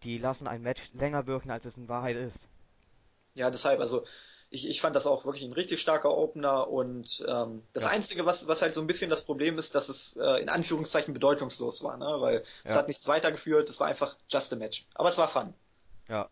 die 0.04 0.18
lassen 0.18 0.46
ein 0.48 0.62
Match 0.62 0.90
länger 0.94 1.26
wirken, 1.26 1.50
als 1.50 1.64
es 1.66 1.76
in 1.76 1.88
Wahrheit 1.88 2.16
ist. 2.16 2.48
Ja, 3.34 3.50
deshalb, 3.50 3.80
also 3.80 4.04
ich, 4.50 4.66
ich 4.68 4.80
fand 4.80 4.96
das 4.96 5.06
auch 5.06 5.24
wirklich 5.24 5.44
ein 5.44 5.52
richtig 5.52 5.80
starker 5.80 6.16
Opener 6.16 6.68
und 6.68 7.24
ähm, 7.28 7.62
das 7.72 7.84
Ja. 7.84 7.90
Einzige, 7.90 8.26
was, 8.26 8.46
was 8.48 8.62
halt 8.62 8.74
so 8.74 8.80
ein 8.80 8.86
bisschen 8.86 9.10
das 9.10 9.24
Problem 9.24 9.58
ist, 9.58 9.74
dass 9.74 9.88
es 9.88 10.16
äh, 10.16 10.40
in 10.42 10.48
Anführungszeichen 10.48 11.14
bedeutungslos 11.14 11.82
war, 11.82 11.96
ne? 11.98 12.16
weil 12.20 12.44
es 12.64 12.72
Ja. 12.72 12.78
hat 12.80 12.88
nichts 12.88 13.06
weitergeführt, 13.08 13.68
es 13.68 13.80
war 13.80 13.86
einfach 13.88 14.16
just 14.28 14.52
a 14.52 14.56
match. 14.56 14.86
Aber 14.94 15.08
es 15.10 15.18
war 15.18 15.28
fun. 15.28 15.54
Ja, 16.08 16.28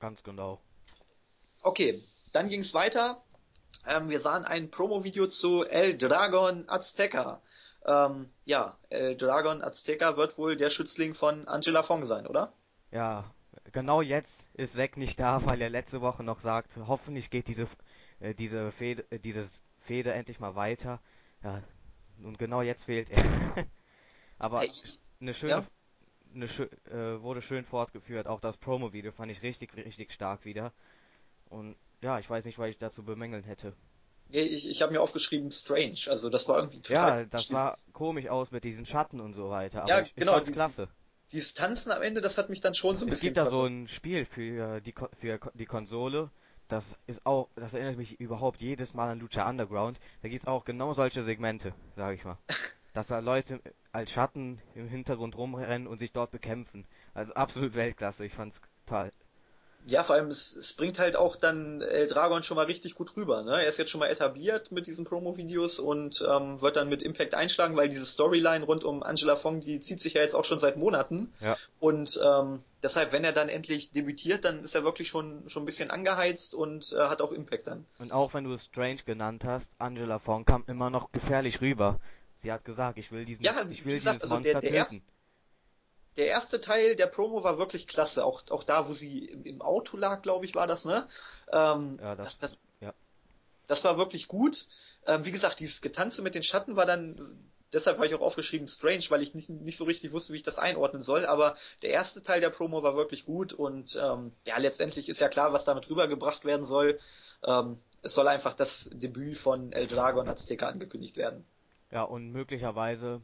ganz 0.00 0.22
genau. 0.24 0.60
Okay, 1.62 2.00
dann 2.32 2.48
ging 2.48 2.60
es 2.60 2.74
weiter. 2.74 3.20
Ähm, 3.86 4.10
wir 4.10 4.20
sahen 4.20 4.44
ein 4.44 4.70
Promo-Video 4.70 5.28
zu 5.28 5.64
El 5.64 5.98
Dragon 5.98 6.68
Azteca. 6.68 7.42
Ähm, 7.86 8.28
ja, 8.44 8.76
El 8.90 9.16
Dragon 9.16 9.62
Azteca 9.62 10.16
wird 10.16 10.36
wohl 10.38 10.56
der 10.56 10.70
Schützling 10.70 11.14
von 11.14 11.48
Angela 11.48 11.82
Fong 11.82 12.04
sein, 12.04 12.26
oder? 12.26 12.52
Ja, 12.90 13.24
genau 13.72 14.00
jetzt 14.02 14.48
ist 14.54 14.74
Zack 14.74 14.96
nicht 14.96 15.18
da, 15.20 15.44
weil 15.44 15.60
er 15.60 15.70
letzte 15.70 16.00
Woche 16.00 16.22
noch 16.22 16.40
sagt, 16.40 16.76
hoffentlich 16.76 17.30
geht 17.30 17.48
diese 17.48 17.66
äh, 18.20 18.34
diese 18.34 18.72
Fehde, 18.72 19.04
äh, 19.10 19.18
dieses 19.18 19.60
Fehde 19.80 20.12
endlich 20.12 20.40
mal 20.40 20.54
weiter. 20.54 21.00
Ja, 21.42 21.62
und 22.22 22.38
genau 22.38 22.62
jetzt 22.62 22.84
fehlt 22.84 23.10
er. 23.10 23.22
Aber 24.38 24.62
ich- 24.64 24.98
eine 25.20 25.34
schöne, 25.34 25.60
ja. 25.60 25.66
eine 26.34 26.48
schö 26.48 26.64
äh, 26.90 27.22
wurde 27.22 27.42
schön 27.42 27.64
fortgeführt. 27.66 28.26
Auch 28.28 28.40
das 28.40 28.56
Promo-Video 28.58 29.12
fand 29.12 29.32
ich 29.32 29.42
richtig, 29.42 29.76
richtig 29.76 30.12
stark 30.12 30.44
wieder. 30.46 30.72
Und 31.50 31.76
ja, 32.02 32.18
ich 32.20 32.30
weiß 32.30 32.44
nicht, 32.46 32.58
was 32.58 32.70
ich 32.70 32.78
dazu 32.78 33.04
bemängeln 33.04 33.44
hätte. 33.44 33.74
Nee, 34.28 34.42
ich, 34.42 34.68
ich 34.68 34.82
habe 34.82 34.92
mir 34.92 35.00
aufgeschrieben 35.00 35.52
Strange, 35.52 35.98
also 36.08 36.28
das 36.30 36.48
war 36.48 36.56
irgendwie 36.58 36.80
total. 36.80 37.20
Ja, 37.20 37.24
das 37.26 37.48
sah 37.48 37.76
komisch 37.92 38.28
aus 38.28 38.50
mit 38.50 38.64
diesen 38.64 38.86
Schatten 38.86 39.20
und 39.20 39.34
so 39.34 39.50
weiter. 39.50 39.80
Aber 39.82 39.88
Ja, 39.88 40.00
ich, 40.00 40.08
ich 40.08 40.14
genau, 40.16 40.32
fand's 40.32 40.46
die- 40.48 40.52
klasse. 40.52 40.88
Dieses 41.32 41.54
Tanzen 41.54 41.90
am 41.90 42.02
Ende, 42.02 42.20
das 42.20 42.38
hat 42.38 42.48
mich 42.48 42.60
dann 42.60 42.74
schon 42.74 42.96
so 42.96 43.04
ein 43.04 43.08
Es 43.08 43.14
bisschen. 43.16 43.28
gibt 43.28 43.38
da 43.38 43.46
so 43.46 43.64
ein 43.64 43.88
Spiel 43.88 44.24
für 44.24 44.80
die, 44.80 44.94
für 45.18 45.40
die 45.54 45.66
Konsole. 45.66 46.30
Das 46.68 46.96
ist 47.06 47.26
auch, 47.26 47.48
das 47.56 47.74
erinnert 47.74 47.96
mich 47.96 48.20
überhaupt 48.20 48.60
jedes 48.60 48.94
Mal 48.94 49.10
an 49.10 49.20
Lucha 49.20 49.48
Underground. 49.48 49.98
Da 50.22 50.28
gibt's 50.28 50.46
auch 50.46 50.64
genau 50.64 50.92
solche 50.92 51.22
Segmente, 51.22 51.74
sag 51.96 52.14
ich 52.14 52.24
mal. 52.24 52.38
Dass 52.94 53.08
da 53.08 53.18
Leute 53.18 53.60
als 53.92 54.12
Schatten 54.12 54.60
im 54.76 54.88
Hintergrund 54.88 55.36
rumrennen 55.36 55.86
und 55.88 55.98
sich 55.98 56.12
dort 56.12 56.30
bekämpfen. 56.30 56.86
Also 57.14 57.34
absolut 57.34 57.74
Weltklasse, 57.74 58.24
ich 58.24 58.32
fand's 58.32 58.60
toll. 58.86 59.10
Ja, 59.86 60.02
vor 60.02 60.14
allem, 60.14 60.30
es, 60.30 60.56
es 60.56 60.72
bringt 60.72 60.98
halt 60.98 61.14
auch 61.14 61.36
dann 61.36 61.82
El 61.82 62.06
Dragon 62.06 62.42
schon 62.42 62.56
mal 62.56 62.64
richtig 62.64 62.94
gut 62.94 63.14
rüber. 63.16 63.42
Ne? 63.42 63.52
Er 63.62 63.66
ist 63.68 63.78
jetzt 63.78 63.90
schon 63.90 63.98
mal 64.00 64.06
etabliert 64.06 64.72
mit 64.72 64.86
diesen 64.86 65.04
Promo-Videos 65.04 65.78
und 65.78 66.24
ähm, 66.26 66.62
wird 66.62 66.76
dann 66.76 66.88
mit 66.88 67.02
Impact 67.02 67.34
einschlagen, 67.34 67.76
weil 67.76 67.90
diese 67.90 68.06
Storyline 68.06 68.64
rund 68.64 68.82
um 68.82 69.02
Angela 69.02 69.36
Fong, 69.36 69.60
die 69.60 69.80
zieht 69.80 70.00
sich 70.00 70.14
ja 70.14 70.22
jetzt 70.22 70.34
auch 70.34 70.46
schon 70.46 70.58
seit 70.58 70.78
Monaten. 70.78 71.34
Ja. 71.40 71.58
Und 71.80 72.18
ähm, 72.24 72.62
deshalb, 72.82 73.12
wenn 73.12 73.24
er 73.24 73.32
dann 73.34 73.50
endlich 73.50 73.90
debütiert, 73.90 74.46
dann 74.46 74.64
ist 74.64 74.74
er 74.74 74.84
wirklich 74.84 75.08
schon, 75.08 75.50
schon 75.50 75.64
ein 75.64 75.66
bisschen 75.66 75.90
angeheizt 75.90 76.54
und 76.54 76.90
äh, 76.92 77.00
hat 77.00 77.20
auch 77.20 77.32
Impact 77.32 77.66
dann. 77.66 77.84
Und 77.98 78.10
auch 78.10 78.32
wenn 78.32 78.44
du 78.44 78.54
es 78.54 78.64
Strange 78.64 79.00
genannt 79.04 79.44
hast, 79.44 79.70
Angela 79.78 80.18
Fong 80.18 80.46
kam 80.46 80.64
immer 80.66 80.88
noch 80.88 81.12
gefährlich 81.12 81.60
rüber. 81.60 82.00
Sie 82.36 82.50
hat 82.50 82.64
gesagt, 82.64 82.96
ich 82.98 83.12
will 83.12 83.26
diesen, 83.26 83.44
Ja, 83.44 83.54
ich 83.70 83.84
will 83.84 83.94
gesagt, 83.94 84.22
dieses 84.22 84.32
also 84.32 84.42
der- 84.42 84.54
Monster 84.54 84.60
der 84.62 84.70
töten. 84.70 84.74
erste- 84.94 85.13
Der 86.16 86.26
erste 86.26 86.60
Teil 86.60 86.96
der 86.96 87.06
Promo 87.06 87.42
war 87.42 87.58
wirklich 87.58 87.86
klasse. 87.88 88.24
Auch, 88.24 88.42
auch 88.50 88.64
da, 88.64 88.88
wo 88.88 88.92
sie 88.92 89.24
im, 89.26 89.44
im 89.44 89.62
Auto 89.62 89.96
lag, 89.96 90.22
glaube 90.22 90.44
ich, 90.44 90.54
war 90.54 90.66
das, 90.66 90.84
ne? 90.84 91.08
Ähm, 91.52 91.98
Ja, 92.00 92.14
das- 92.14 92.38
das, 92.38 92.52
das, 92.52 92.58
ja. 92.80 92.94
das 93.66 93.84
war 93.84 93.98
wirklich 93.98 94.28
gut. 94.28 94.66
Ähm, 95.06 95.24
wie 95.24 95.32
gesagt, 95.32 95.60
dieses 95.60 95.80
Getanze 95.80 96.22
mit 96.22 96.34
den 96.34 96.42
Schatten 96.42 96.76
war 96.76 96.86
dann, 96.86 97.38
deshalb 97.72 97.96
habe 97.96 98.06
ich 98.06 98.14
auch 98.14 98.20
aufgeschrieben 98.20 98.68
Strange, 98.68 99.04
weil 99.08 99.22
ich 99.22 99.34
nicht, 99.34 99.50
nicht 99.50 99.76
so 99.76 99.84
richtig 99.84 100.12
wusste, 100.12 100.32
wie 100.32 100.36
ich 100.38 100.42
das 100.44 100.58
einordnen 100.58 101.02
soll. 101.02 101.26
Aber 101.26 101.56
der 101.82 101.90
erste 101.90 102.22
Teil 102.22 102.40
der 102.40 102.50
Promo 102.50 102.82
war 102.82 102.96
wirklich 102.96 103.26
gut 103.26 103.52
und 103.52 103.98
ähm, 104.00 104.32
ja, 104.46 104.56
letztendlich 104.58 105.08
ist 105.08 105.20
ja 105.20 105.28
klar, 105.28 105.52
was 105.52 105.64
damit 105.64 105.90
rübergebracht 105.90 106.44
werden 106.44 106.64
soll. 106.64 106.98
Ähm, 107.44 107.78
es 108.02 108.14
soll 108.14 108.28
einfach 108.28 108.54
das 108.54 108.88
Debüt 108.92 109.38
von 109.38 109.72
El 109.72 109.86
Dragon 109.88 110.28
Azteca 110.28 110.68
angekündigt 110.68 111.16
werden. 111.16 111.44
Ja, 111.90 112.02
und 112.02 112.30
möglicherweise 112.32 113.20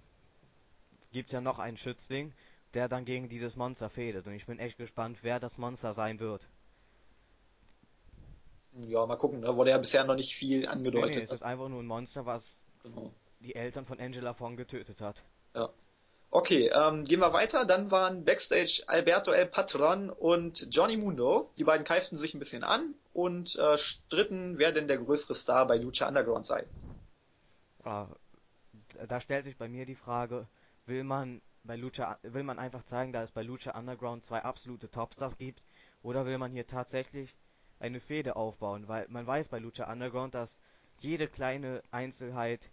gibt's 1.12 1.32
ja 1.32 1.40
noch 1.40 1.58
einen 1.58 1.76
Schützling, 1.76 2.32
der 2.74 2.88
dann 2.88 3.04
gegen 3.04 3.28
dieses 3.28 3.56
Monster 3.56 3.90
fädet. 3.90 4.26
Und 4.26 4.34
ich 4.34 4.46
bin 4.46 4.58
echt 4.58 4.76
gespannt, 4.78 5.18
wer 5.22 5.40
das 5.40 5.58
Monster 5.58 5.92
sein 5.92 6.20
wird. 6.20 6.46
Ja, 8.72 9.04
mal 9.06 9.16
gucken, 9.16 9.42
da 9.42 9.56
wurde 9.56 9.70
ja 9.70 9.78
bisher 9.78 10.04
noch 10.04 10.14
nicht 10.14 10.34
viel 10.34 10.60
Nee, 10.60 10.66
angedeutet. 10.66 11.16
nee, 11.16 11.22
es 11.22 11.32
ist 11.32 11.42
einfach 11.42 11.68
nur 11.68 11.82
ein 11.82 11.86
Monster, 11.86 12.24
was 12.24 12.64
genau. 12.82 13.12
die 13.40 13.54
Eltern 13.54 13.84
von 13.84 13.98
Angela 13.98 14.32
Fong 14.32 14.56
getötet 14.56 15.00
hat. 15.00 15.16
Okay, 16.32 16.68
ähm, 16.72 17.04
gehen 17.04 17.18
wir 17.18 17.32
weiter. 17.32 17.64
Dann 17.64 17.90
waren 17.90 18.24
Backstage 18.24 18.84
Alberto 18.86 19.32
El 19.32 19.46
Patron 19.46 20.10
und 20.10 20.68
Johnny 20.70 20.96
Mundo. 20.96 21.50
Die 21.58 21.64
beiden 21.64 21.84
keiften 21.84 22.16
sich 22.16 22.34
ein 22.34 22.38
bisschen 22.38 22.62
an 22.62 22.94
und 23.12 23.56
äh, 23.56 23.76
stritten, 23.78 24.56
wer 24.56 24.70
denn 24.70 24.86
der 24.86 24.98
größere 24.98 25.34
Star 25.34 25.66
bei 25.66 25.76
Lucha 25.76 26.06
Underground 26.06 26.46
sei. 26.46 26.64
Ja, 27.84 28.08
da 29.08 29.20
stellt 29.20 29.44
sich 29.44 29.56
bei 29.56 29.68
mir 29.68 29.86
die 29.86 29.96
Frage, 29.96 30.46
will 30.86 31.02
man 31.02 31.42
bei 31.64 31.76
Lucha, 31.76 32.18
will 32.22 32.42
man 32.42 32.58
einfach 32.58 32.84
zeigen, 32.84 33.12
dass 33.12 33.24
es 33.24 33.32
bei 33.32 33.42
Lucha 33.42 33.78
Underground 33.78 34.24
zwei 34.24 34.42
absolute 34.42 34.90
Topstars 34.90 35.36
gibt? 35.38 35.62
Oder 36.02 36.26
will 36.26 36.38
man 36.38 36.52
hier 36.52 36.66
tatsächlich 36.66 37.36
eine 37.78 38.00
Fehde 38.00 38.36
aufbauen? 38.36 38.88
Weil 38.88 39.06
man 39.08 39.26
weiß 39.26 39.48
bei 39.48 39.58
Lucha 39.58 39.90
Underground, 39.90 40.34
dass 40.34 40.60
jede 41.00 41.28
kleine 41.28 41.82
Einzelheit 41.90 42.70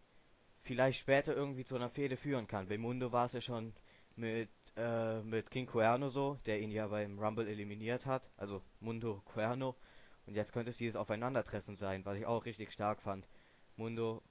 vielleicht 0.61 0.99
später 0.99 1.35
irgendwie 1.35 1.65
zu 1.65 1.75
einer 1.75 1.89
Fehde 1.89 2.17
führen 2.17 2.47
kann. 2.47 2.67
Bei 2.67 2.77
Mundo 2.77 3.11
war 3.11 3.25
es 3.25 3.33
ja 3.33 3.41
schon 3.41 3.73
mit, 4.15 4.49
äh, 4.75 5.21
mit 5.21 5.49
King 5.49 5.65
Cuerno 5.65 6.09
so, 6.09 6.37
der 6.45 6.59
ihn 6.59 6.71
ja 6.71 6.87
beim 6.87 7.19
Rumble 7.19 7.47
eliminiert 7.47 8.05
hat. 8.05 8.29
Also 8.37 8.61
Mundo 8.79 9.21
Cuerno. 9.25 9.75
Und 10.25 10.35
jetzt 10.35 10.51
könnte 10.51 10.71
es 10.71 10.77
dieses 10.77 10.97
Aufeinandertreffen 10.97 11.77
sein, 11.77 12.05
was 12.05 12.17
ich 12.17 12.25
auch 12.25 12.45
richtig 12.45 12.73
stark 12.73 13.01
fand. 13.01 13.27
Mundo 13.77 14.21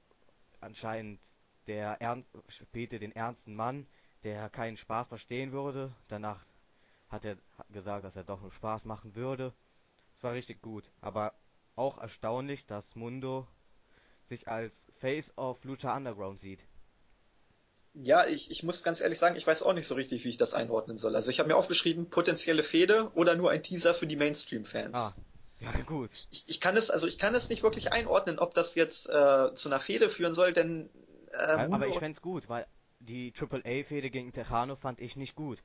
anscheinend 0.60 1.20
der 1.66 2.00
Ern 2.00 2.24
spielte 2.48 2.98
den 2.98 3.12
ernsten 3.12 3.54
Mann, 3.54 3.86
der 4.24 4.48
keinen 4.48 4.76
Spaß 4.76 5.08
verstehen 5.08 5.52
würde. 5.52 5.92
Danach 6.08 6.44
hat 7.08 7.24
er 7.24 7.36
gesagt, 7.70 8.04
dass 8.04 8.16
er 8.16 8.24
doch 8.24 8.40
nur 8.40 8.52
Spaß 8.52 8.84
machen 8.84 9.14
würde. 9.14 9.52
Es 10.16 10.24
war 10.24 10.32
richtig 10.32 10.62
gut, 10.62 10.84
aber 11.00 11.34
auch 11.76 11.98
erstaunlich, 11.98 12.66
dass 12.66 12.96
Mundo 12.96 13.46
sich 14.24 14.48
als 14.48 14.90
Face 14.98 15.32
of 15.36 15.62
Lucha 15.64 15.96
Underground 15.96 16.40
sieht. 16.40 16.60
Ja, 17.94 18.26
ich, 18.26 18.50
ich 18.50 18.62
muss 18.62 18.82
ganz 18.82 19.00
ehrlich 19.00 19.18
sagen, 19.18 19.36
ich 19.36 19.46
weiß 19.46 19.62
auch 19.62 19.72
nicht 19.72 19.86
so 19.86 19.94
richtig, 19.94 20.24
wie 20.24 20.28
ich 20.28 20.36
das 20.36 20.52
einordnen 20.52 20.98
soll. 20.98 21.16
Also 21.16 21.30
ich 21.30 21.38
habe 21.38 21.48
mir 21.48 21.56
aufgeschrieben, 21.56 22.10
potenzielle 22.10 22.62
Fehde 22.62 23.10
oder 23.14 23.36
nur 23.36 23.50
ein 23.50 23.62
Teaser 23.62 23.94
für 23.94 24.06
die 24.06 24.16
Mainstream-Fans. 24.16 24.96
Ah, 24.96 25.14
ja 25.60 25.72
gut. 25.82 26.10
Ich, 26.30 26.44
ich 26.46 26.60
kann 26.60 26.76
es, 26.76 26.90
also 26.90 27.06
ich 27.06 27.18
kann 27.18 27.34
es 27.34 27.48
nicht 27.48 27.62
wirklich 27.62 27.92
einordnen, 27.92 28.38
ob 28.38 28.52
das 28.52 28.74
jetzt 28.74 29.08
äh, 29.08 29.54
zu 29.54 29.68
einer 29.68 29.80
Fehde 29.80 30.10
führen 30.10 30.34
soll, 30.34 30.52
denn 30.52 30.90
äh, 31.32 31.36
Aber 31.36 31.74
aber 31.74 31.86
ich 31.86 31.94
Mundo 31.94 32.00
fänd's 32.00 32.20
gut, 32.20 32.48
weil 32.50 32.66
die 32.98 33.32
Triple 33.32 33.62
A 33.64 33.84
Fehde 33.84 34.10
gegen 34.10 34.32
Tejano 34.32 34.76
fand 34.76 35.00
ich 35.00 35.16
nicht 35.16 35.34
gut. 35.34 35.58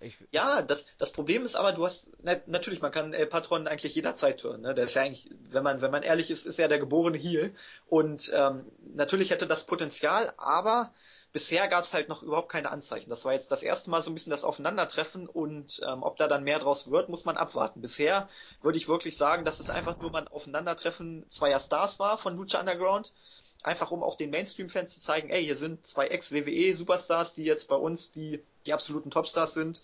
Ich, 0.00 0.16
Ja, 0.30 0.62
das, 0.62 0.86
das 0.98 1.12
Problem 1.12 1.42
ist 1.42 1.56
aber, 1.56 1.72
du 1.72 1.84
hast, 1.84 2.08
na, 2.22 2.36
natürlich, 2.46 2.80
man 2.80 2.92
kann 2.92 3.12
El 3.12 3.26
Patron 3.26 3.66
eigentlich 3.66 3.96
jederzeit 3.96 4.42
hören, 4.44 4.60
ne? 4.60 4.72
Der 4.72 4.84
ist 4.84 4.94
ja 4.94 5.02
eigentlich, 5.02 5.28
wenn 5.50 5.64
man, 5.64 5.80
wenn 5.80 5.90
man 5.90 6.04
ehrlich 6.04 6.30
ist, 6.30 6.46
ist 6.46 6.58
er 6.58 6.68
der 6.68 6.78
geborene 6.78 7.18
Heel. 7.18 7.52
Und 7.86 8.30
ähm, 8.32 8.64
natürlich 8.94 9.30
hätte 9.30 9.48
das 9.48 9.66
Potenzial, 9.66 10.32
aber 10.36 10.92
bisher 11.32 11.66
gab 11.68 11.84
es 11.84 11.92
halt 11.92 12.08
noch 12.08 12.22
überhaupt 12.22 12.48
keine 12.48 12.70
Anzeichen. 12.70 13.10
Das 13.10 13.24
war 13.24 13.32
jetzt 13.32 13.50
das 13.50 13.62
erste 13.62 13.90
Mal 13.90 14.00
so 14.00 14.10
ein 14.10 14.14
bisschen 14.14 14.30
das 14.30 14.44
Aufeinandertreffen 14.44 15.26
und 15.26 15.80
ähm, 15.86 16.02
ob 16.04 16.16
da 16.16 16.28
dann 16.28 16.44
mehr 16.44 16.60
draus 16.60 16.90
wird, 16.90 17.08
muss 17.08 17.24
man 17.24 17.36
abwarten. 17.36 17.80
Bisher 17.80 18.28
würde 18.62 18.78
ich 18.78 18.88
wirklich 18.88 19.16
sagen, 19.16 19.44
dass 19.44 19.58
es 19.58 19.68
einfach 19.68 19.98
nur 19.98 20.10
mal 20.10 20.22
ein 20.22 20.28
Aufeinandertreffen 20.28 21.26
zweier 21.28 21.60
Stars 21.60 21.98
war 21.98 22.18
von 22.18 22.36
Lucha 22.36 22.60
Underground. 22.60 23.12
Einfach 23.62 23.90
um 23.90 24.02
auch 24.02 24.16
den 24.16 24.30
Mainstream-Fans 24.30 24.94
zu 24.94 25.00
zeigen, 25.00 25.30
ey, 25.30 25.44
hier 25.44 25.56
sind 25.56 25.86
zwei 25.86 26.06
Ex-WWE-Superstars, 26.08 27.34
die 27.34 27.44
jetzt 27.44 27.68
bei 27.68 27.76
uns 27.76 28.12
die, 28.12 28.40
die 28.66 28.72
absoluten 28.72 29.10
Topstars 29.10 29.54
sind. 29.54 29.82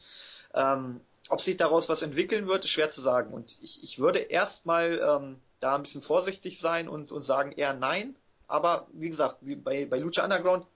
Ähm, 0.55 1.01
ob 1.29 1.41
sich 1.41 1.57
daraus 1.57 1.89
was 1.89 2.03
entwickeln 2.03 2.47
wird, 2.47 2.65
ist 2.65 2.71
schwer 2.71 2.91
zu 2.91 3.01
sagen. 3.01 3.33
Und 3.33 3.59
ich, 3.63 3.83
ich 3.83 3.99
würde 3.99 4.21
erstmal 4.21 5.01
ähm, 5.01 5.41
da 5.61 5.75
ein 5.75 5.83
bisschen 5.83 6.03
vorsichtig 6.03 6.61
sein 6.61 6.89
und, 6.89 7.11
und 7.11 7.23
sagen 7.23 7.53
eher 7.53 7.73
nein. 7.75 8.15
Aber 8.47 8.87
wie 8.93 9.09
gesagt, 9.09 9.39
wie 9.41 9.57
bei, 9.57 9.87
bei 9.87 9.99
Lucha 9.99 10.23
Underground 10.23 10.67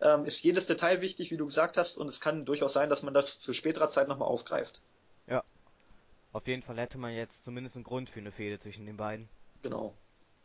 ähm, 0.00 0.26
ist 0.26 0.42
jedes 0.42 0.66
Detail 0.66 1.00
wichtig, 1.00 1.30
wie 1.30 1.36
du 1.36 1.46
gesagt 1.46 1.76
hast, 1.76 1.96
und 1.96 2.08
es 2.08 2.20
kann 2.20 2.44
durchaus 2.44 2.74
sein, 2.74 2.90
dass 2.90 3.02
man 3.02 3.14
das 3.14 3.40
zu 3.40 3.54
späterer 3.54 3.88
Zeit 3.88 4.08
nochmal 4.08 4.28
aufgreift. 4.28 4.80
ja, 5.26 5.42
auf 6.32 6.46
jeden 6.46 6.62
Fall 6.62 6.76
hätte 6.76 6.98
man 6.98 7.14
jetzt 7.14 7.42
zumindest 7.44 7.76
einen 7.76 7.84
Grund 7.84 8.10
für 8.10 8.20
eine 8.20 8.32
Fehde 8.32 8.60
zwischen 8.60 8.84
den 8.84 8.98
beiden. 8.98 9.28
Genau. 9.62 9.94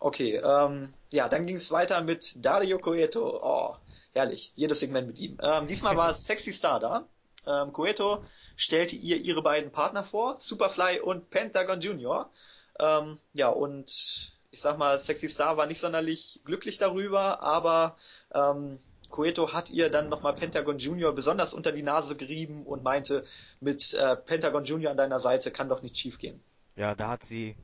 Okay, 0.02 0.38
ähm, 0.38 0.92
ja, 1.12 1.30
dann 1.30 1.46
ging 1.46 1.58
es 1.58 1.72
weiter 1.72 2.02
mit 2.02 2.44
Dario 2.44 2.80
Cueto. 2.80 3.40
Oh, 3.44 3.76
herrlich, 4.14 4.52
jedes 4.56 4.80
Segment 4.80 5.06
mit 5.06 5.20
ihm. 5.20 5.38
Ähm, 5.44 5.68
diesmal 5.68 5.96
war 5.96 6.16
Sexy 6.16 6.52
Star 6.54 6.80
da. 6.80 7.06
Ähm, 7.46 7.72
Cueto 7.72 8.24
stellte 8.58 8.96
ihr 8.96 9.18
ihre 9.18 9.44
beiden 9.44 9.72
Partner 9.72 10.04
vor, 10.04 10.38
Superfly 10.40 11.02
und 11.02 11.30
Pentagon 11.30 11.82
Junior. 11.82 12.32
Ähm, 12.80 13.20
ja, 13.34 13.50
und 13.50 14.32
ich 14.50 14.60
sag 14.60 14.80
mal, 14.80 14.98
Sexy 14.98 15.30
Star 15.30 15.56
war 15.58 15.68
nicht 15.68 15.80
sonderlich 15.80 16.42
glücklich 16.46 16.80
darüber, 16.80 17.44
aber 17.44 17.96
ähm, 18.34 18.80
Cueto 19.12 19.54
hat 19.54 19.70
ihr 19.70 19.92
dann 19.92 20.10
nochmal 20.10 20.34
Pentagon 20.34 20.80
Junior 20.80 21.14
besonders 21.14 21.54
unter 21.54 21.72
die 21.72 21.84
Nase 21.84 22.16
gerieben 22.16 22.66
und 22.66 22.82
meinte, 22.82 23.24
mit 23.60 23.94
äh, 23.94 24.16
Pentagon 24.16 24.66
Junior 24.66 24.90
an 24.90 24.98
deiner 24.98 25.20
Seite 25.20 25.52
kann 25.52 25.70
doch 25.70 25.84
nicht 25.84 25.96
schiefgehen. 25.96 26.42
Ja, 26.76 26.96
da 26.96 27.10
hat 27.10 27.24
sie 27.24 27.56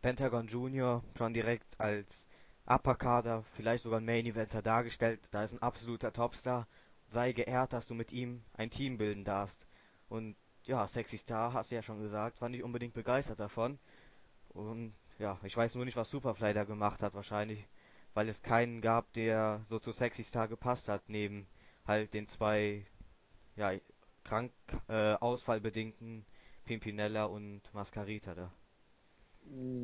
Pentagon 0.00 0.46
Junior 0.46 1.02
schon 1.16 1.34
direkt 1.34 1.80
als 1.80 2.28
Upper 2.66 2.94
Kader, 2.96 3.44
vielleicht 3.54 3.84
sogar 3.84 4.00
ein 4.00 4.04
Main 4.04 4.26
Eventer 4.26 4.62
dargestellt. 4.62 5.20
Da 5.30 5.44
ist 5.44 5.52
ein 5.52 5.62
absoluter 5.62 6.12
Topstar. 6.12 6.66
Sei 7.06 7.32
geehrt, 7.32 7.72
dass 7.72 7.86
du 7.86 7.94
mit 7.94 8.12
ihm 8.12 8.42
ein 8.54 8.70
Team 8.70 8.98
bilden 8.98 9.24
darfst. 9.24 9.66
Und 10.08 10.36
ja, 10.64 10.86
Sexy 10.86 11.18
Star, 11.18 11.52
hast 11.52 11.70
du 11.70 11.76
ja 11.76 11.82
schon 11.82 12.00
gesagt, 12.00 12.40
war 12.40 12.48
nicht 12.48 12.64
unbedingt 12.64 12.94
begeistert 12.94 13.38
davon. 13.38 13.78
Und 14.48 14.94
ja, 15.18 15.38
ich 15.44 15.56
weiß 15.56 15.74
nur 15.76 15.84
nicht, 15.84 15.96
was 15.96 16.10
Superfly 16.10 16.52
da 16.54 16.64
gemacht 16.64 17.02
hat, 17.02 17.14
wahrscheinlich, 17.14 17.66
weil 18.14 18.28
es 18.28 18.42
keinen 18.42 18.80
gab, 18.80 19.12
der 19.12 19.64
so 19.68 19.78
zu 19.78 19.92
Sexy 19.92 20.24
Star 20.24 20.48
gepasst 20.48 20.88
hat, 20.88 21.08
neben 21.08 21.46
halt 21.86 22.14
den 22.14 22.28
zwei, 22.28 22.84
ja, 23.54 23.72
krank, 24.24 24.52
äh, 24.88 25.14
ausfallbedingten 25.14 26.26
Pimpinella 26.64 27.26
und 27.26 27.62
Mascarita 27.72 28.34
da. 28.34 28.52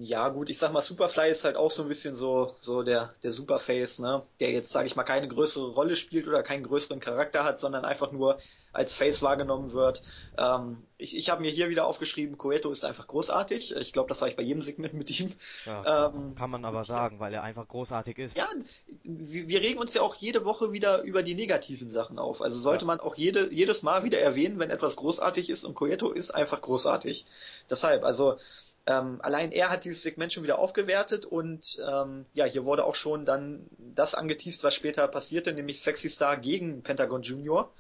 Ja, 0.01 0.29
gut, 0.29 0.51
ich 0.51 0.59
sag 0.59 0.73
mal, 0.73 0.83
Superfly 0.83 1.31
ist 1.31 1.45
halt 1.45 1.57
auch 1.57 1.71
so 1.71 1.83
ein 1.83 1.89
bisschen 1.89 2.15
so, 2.15 2.57
so 2.61 2.83
der, 2.83 3.15
der 3.23 3.31
Superface, 3.31 4.01
ne? 4.01 4.23
Der 4.41 4.51
jetzt, 4.51 4.71
sage 4.71 4.87
ich 4.87 4.97
mal, 4.97 5.05
keine 5.05 5.29
größere 5.29 5.71
Rolle 5.73 5.95
spielt 5.97 6.27
oder 6.27 6.43
keinen 6.43 6.65
größeren 6.65 6.99
Charakter 7.01 7.45
hat, 7.45 7.61
sondern 7.61 7.85
einfach 7.85 8.11
nur 8.11 8.39
als 8.73 8.95
Face 8.95 9.23
wahrgenommen 9.23 9.73
wird. 9.73 10.03
Ähm, 10.37 10.83
ich 10.99 11.17
ich 11.17 11.31
habe 11.31 11.43
mir 11.43 11.51
hier 11.51 11.69
wieder 11.69 11.87
aufgeschrieben, 11.87 12.39
Coeto 12.39 12.71
ist 12.73 12.85
einfach 12.85 13.07
großartig. 13.07 13.75
Ich 13.77 13.93
glaube, 13.93 14.09
das 14.09 14.19
sage 14.19 14.31
ich 14.33 14.37
bei 14.37 14.43
jedem 14.43 14.63
Segment 14.63 14.95
mit 14.95 15.09
ihm. 15.21 15.33
Ja, 15.65 16.09
Ähm, 16.09 16.35
kann 16.35 16.51
man 16.51 16.65
aber 16.65 16.85
sagen, 16.85 17.21
weil 17.21 17.33
er 17.33 17.43
einfach 17.43 17.69
großartig 17.69 18.19
ist. 18.19 18.37
ja, 18.37 18.49
wir, 19.05 19.47
wir 19.49 19.61
regen 19.61 19.79
uns 19.79 19.95
ja 19.95 20.03
auch 20.03 20.15
jede 20.17 20.45
Woche 20.45 20.73
wieder 20.73 21.03
über 21.03 21.23
die 21.23 21.35
negativen 21.35 21.89
Sachen 21.89 22.19
auf. 22.19 22.41
Also 22.43 22.57
Ja, 22.57 22.63
sollte 22.63 22.85
man 22.85 22.99
auch 23.01 23.15
jede, 23.15 23.53
jedes 23.53 23.83
Mal 23.83 24.05
wieder 24.05 24.19
erwähnen, 24.19 24.59
wenn 24.59 24.71
etwas 24.71 24.97
großartig 24.97 25.51
ist 25.51 25.65
und 25.65 25.75
Coeto 25.75 26.11
ist 26.11 26.31
einfach 26.33 26.61
großartig. 26.61 27.27
Deshalb, 27.71 28.05
also 28.05 28.39
ähm, 28.87 29.21
allein 29.23 29.53
er 29.53 29.71
hat 29.71 29.85
dieses 29.85 30.03
Segment 30.03 30.33
schon 30.33 30.43
wieder 30.43 30.59
aufgewertet 30.59 31.25
und 31.25 31.81
ähm, 31.87 32.27
ja, 32.35 32.45
hier 32.45 32.65
wurde 32.65 32.85
auch 32.85 32.97
schon 32.97 33.25
dann 33.25 33.67
das 33.79 34.15
angeteased, 34.15 34.65
was 34.65 34.75
später 34.75 35.07
passierte, 35.09 35.53
nämlich 35.53 35.81
Sexy 35.81 36.09
Star 36.09 36.37
gegen 36.37 36.83
Pentagon 36.83 37.23
Junior. 37.23 37.71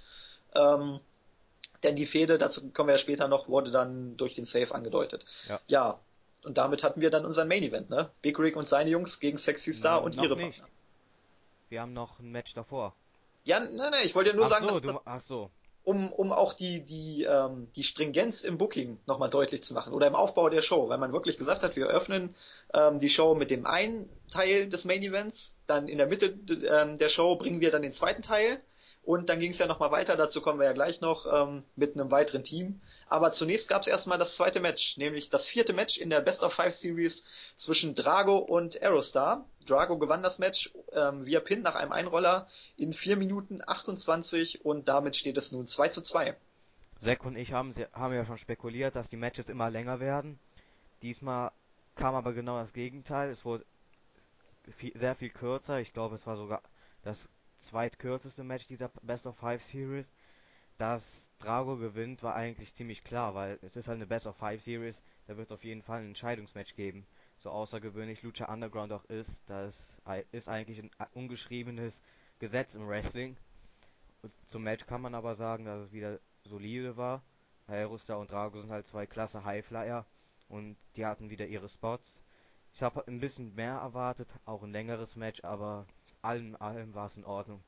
Ähm, 0.54 1.00
denn 1.82 1.96
die 1.96 2.06
Fehde, 2.06 2.38
dazu 2.38 2.70
kommen 2.70 2.88
wir 2.88 2.94
ja 2.94 2.98
später 2.98 3.26
noch, 3.26 3.48
wurde 3.48 3.72
dann 3.72 4.16
durch 4.16 4.36
den 4.36 4.44
Save 4.44 4.74
angedeutet. 4.74 5.24
ja. 5.48 5.60
Ja, 5.66 5.98
und 6.44 6.58
damit 6.58 6.82
hatten 6.82 7.00
wir 7.00 7.10
dann 7.10 7.24
unseren 7.24 7.48
Main 7.48 7.62
Event, 7.62 7.88
ne? 7.88 8.10
Big 8.20 8.38
Rick 8.38 8.56
und 8.56 8.68
seine 8.68 8.90
Jungs 8.90 9.20
gegen 9.20 9.38
Sexy 9.38 9.72
Star 9.72 9.98
Nein, 9.98 10.04
und 10.06 10.16
noch 10.16 10.24
ihre 10.24 10.36
nicht. 10.36 10.58
Partner. 10.58 10.74
Wir 11.68 11.80
haben 11.80 11.92
noch 11.92 12.18
ein 12.18 12.30
Match 12.32 12.52
davor. 12.54 12.94
Ja, 13.44 13.60
nein, 13.60 13.76
nein, 13.76 14.02
ich 14.04 14.14
wollte 14.14 14.30
ja 14.30 14.36
nur 14.36 14.46
Ach 14.46 14.50
sagen, 14.50 14.68
so, 14.68 14.80
dass 14.80 14.94
du, 14.96 15.00
ach 15.04 15.20
so. 15.20 15.50
Um, 15.84 16.12
um 16.12 16.32
auch 16.32 16.52
die, 16.52 16.80
die, 16.80 17.24
ähm, 17.24 17.68
die 17.74 17.82
Stringenz 17.82 18.42
im 18.42 18.58
Booking 18.58 18.98
nochmal 19.06 19.30
deutlich 19.30 19.64
zu 19.64 19.74
machen 19.74 19.92
oder 19.92 20.06
im 20.06 20.14
Aufbau 20.14 20.48
der 20.48 20.62
Show, 20.62 20.88
weil 20.88 20.98
man 20.98 21.12
wirklich 21.12 21.38
gesagt 21.38 21.62
hat, 21.62 21.76
wir 21.76 21.88
öffnen 21.88 22.34
ähm, 22.72 23.00
die 23.00 23.10
Show 23.10 23.34
mit 23.34 23.50
dem 23.50 23.66
einen 23.66 24.08
Teil 24.30 24.68
des 24.68 24.84
Main 24.84 25.02
Events, 25.02 25.54
dann 25.66 25.88
in 25.88 25.98
der 25.98 26.06
Mitte 26.06 26.38
ähm, 26.68 26.98
der 26.98 27.08
Show 27.08 27.36
bringen 27.36 27.60
wir 27.60 27.70
dann 27.70 27.82
den 27.82 27.92
zweiten 27.92 28.22
Teil 28.22 28.60
und 29.04 29.28
dann 29.28 29.40
ging 29.40 29.50
es 29.50 29.58
ja 29.58 29.66
nochmal 29.66 29.90
weiter, 29.90 30.16
dazu 30.16 30.40
kommen 30.40 30.60
wir 30.60 30.66
ja 30.66 30.72
gleich 30.72 31.00
noch 31.00 31.26
ähm, 31.26 31.64
mit 31.74 31.94
einem 31.94 32.12
weiteren 32.12 32.44
Team. 32.44 32.80
Aber 33.08 33.32
zunächst 33.32 33.68
gab 33.68 33.82
es 33.82 33.88
erstmal 33.88 34.18
das 34.18 34.36
zweite 34.36 34.60
Match, 34.60 34.96
nämlich 34.96 35.28
das 35.28 35.46
vierte 35.46 35.72
Match 35.72 35.98
in 35.98 36.08
der 36.08 36.20
Best 36.20 36.42
of 36.42 36.54
Five 36.54 36.76
Series 36.76 37.24
zwischen 37.56 37.96
Drago 37.96 38.38
und 38.38 38.80
Aerostar. 38.80 39.44
Drago 39.66 39.98
gewann 39.98 40.22
das 40.22 40.38
Match 40.38 40.72
ähm, 40.92 41.26
via 41.26 41.40
Pin 41.40 41.62
nach 41.62 41.74
einem 41.74 41.90
Einroller 41.90 42.46
in 42.76 42.92
4 42.92 43.16
Minuten 43.16 43.60
28 43.66 44.64
und 44.64 44.86
damit 44.86 45.16
steht 45.16 45.36
es 45.36 45.50
nun 45.50 45.66
2 45.66 45.88
zu 45.88 46.02
2. 46.02 46.36
Zack 46.96 47.24
und 47.24 47.36
ich 47.36 47.52
haben, 47.52 47.74
haben 47.92 48.14
ja 48.14 48.24
schon 48.24 48.38
spekuliert, 48.38 48.94
dass 48.94 49.08
die 49.08 49.16
Matches 49.16 49.48
immer 49.48 49.68
länger 49.68 49.98
werden. 49.98 50.38
Diesmal 51.02 51.50
kam 51.96 52.14
aber 52.14 52.32
genau 52.32 52.58
das 52.58 52.72
Gegenteil. 52.72 53.30
Es 53.30 53.44
wurde 53.44 53.64
viel, 54.76 54.96
sehr 54.96 55.16
viel 55.16 55.30
kürzer. 55.30 55.80
Ich 55.80 55.92
glaube, 55.92 56.14
es 56.14 56.26
war 56.26 56.36
sogar 56.36 56.62
das 57.02 57.28
zweitkürzeste 57.66 58.44
Match 58.44 58.66
dieser 58.66 58.88
Best 59.02 59.26
of 59.26 59.36
Five 59.36 59.62
Series. 59.64 60.12
Dass 60.78 61.28
Drago 61.38 61.76
gewinnt, 61.76 62.22
war 62.22 62.34
eigentlich 62.34 62.74
ziemlich 62.74 63.04
klar, 63.04 63.34
weil 63.34 63.58
es 63.62 63.76
ist 63.76 63.88
halt 63.88 63.96
eine 63.96 64.06
Best 64.06 64.26
of 64.26 64.36
Five 64.36 64.62
Series. 64.62 65.00
Da 65.26 65.36
wird 65.36 65.46
es 65.46 65.52
auf 65.52 65.64
jeden 65.64 65.82
Fall 65.82 66.00
ein 66.00 66.08
Entscheidungsmatch 66.08 66.74
geben. 66.74 67.06
So 67.38 67.50
außergewöhnlich 67.50 68.22
Lucha 68.22 68.52
Underground 68.52 68.92
auch 68.92 69.04
ist, 69.06 69.42
das 69.48 69.96
ist 70.30 70.48
eigentlich 70.48 70.80
ein 70.80 70.90
ungeschriebenes 71.14 72.00
Gesetz 72.38 72.74
im 72.74 72.88
Wrestling. 72.88 73.36
Und 74.22 74.32
zum 74.46 74.62
Match 74.62 74.86
kann 74.86 75.02
man 75.02 75.14
aber 75.14 75.34
sagen, 75.34 75.64
dass 75.64 75.86
es 75.86 75.92
wieder 75.92 76.20
solide 76.44 76.96
war. 76.96 77.22
Aerostar 77.66 78.18
und 78.18 78.30
Drago 78.30 78.60
sind 78.60 78.70
halt 78.70 78.86
zwei 78.86 79.06
klasse 79.06 79.44
Highflyer 79.44 80.06
und 80.48 80.76
die 80.96 81.06
hatten 81.06 81.30
wieder 81.30 81.46
ihre 81.46 81.68
Spots. 81.68 82.20
Ich 82.74 82.82
habe 82.82 83.06
ein 83.06 83.20
bisschen 83.20 83.54
mehr 83.54 83.74
erwartet, 83.74 84.28
auch 84.44 84.62
ein 84.62 84.72
längeres 84.72 85.16
Match, 85.16 85.42
aber 85.44 85.86
allem 86.22 86.56
allem 86.56 86.94
war 86.94 87.06
es 87.06 87.16
in 87.16 87.24
Ordnung. 87.24 87.62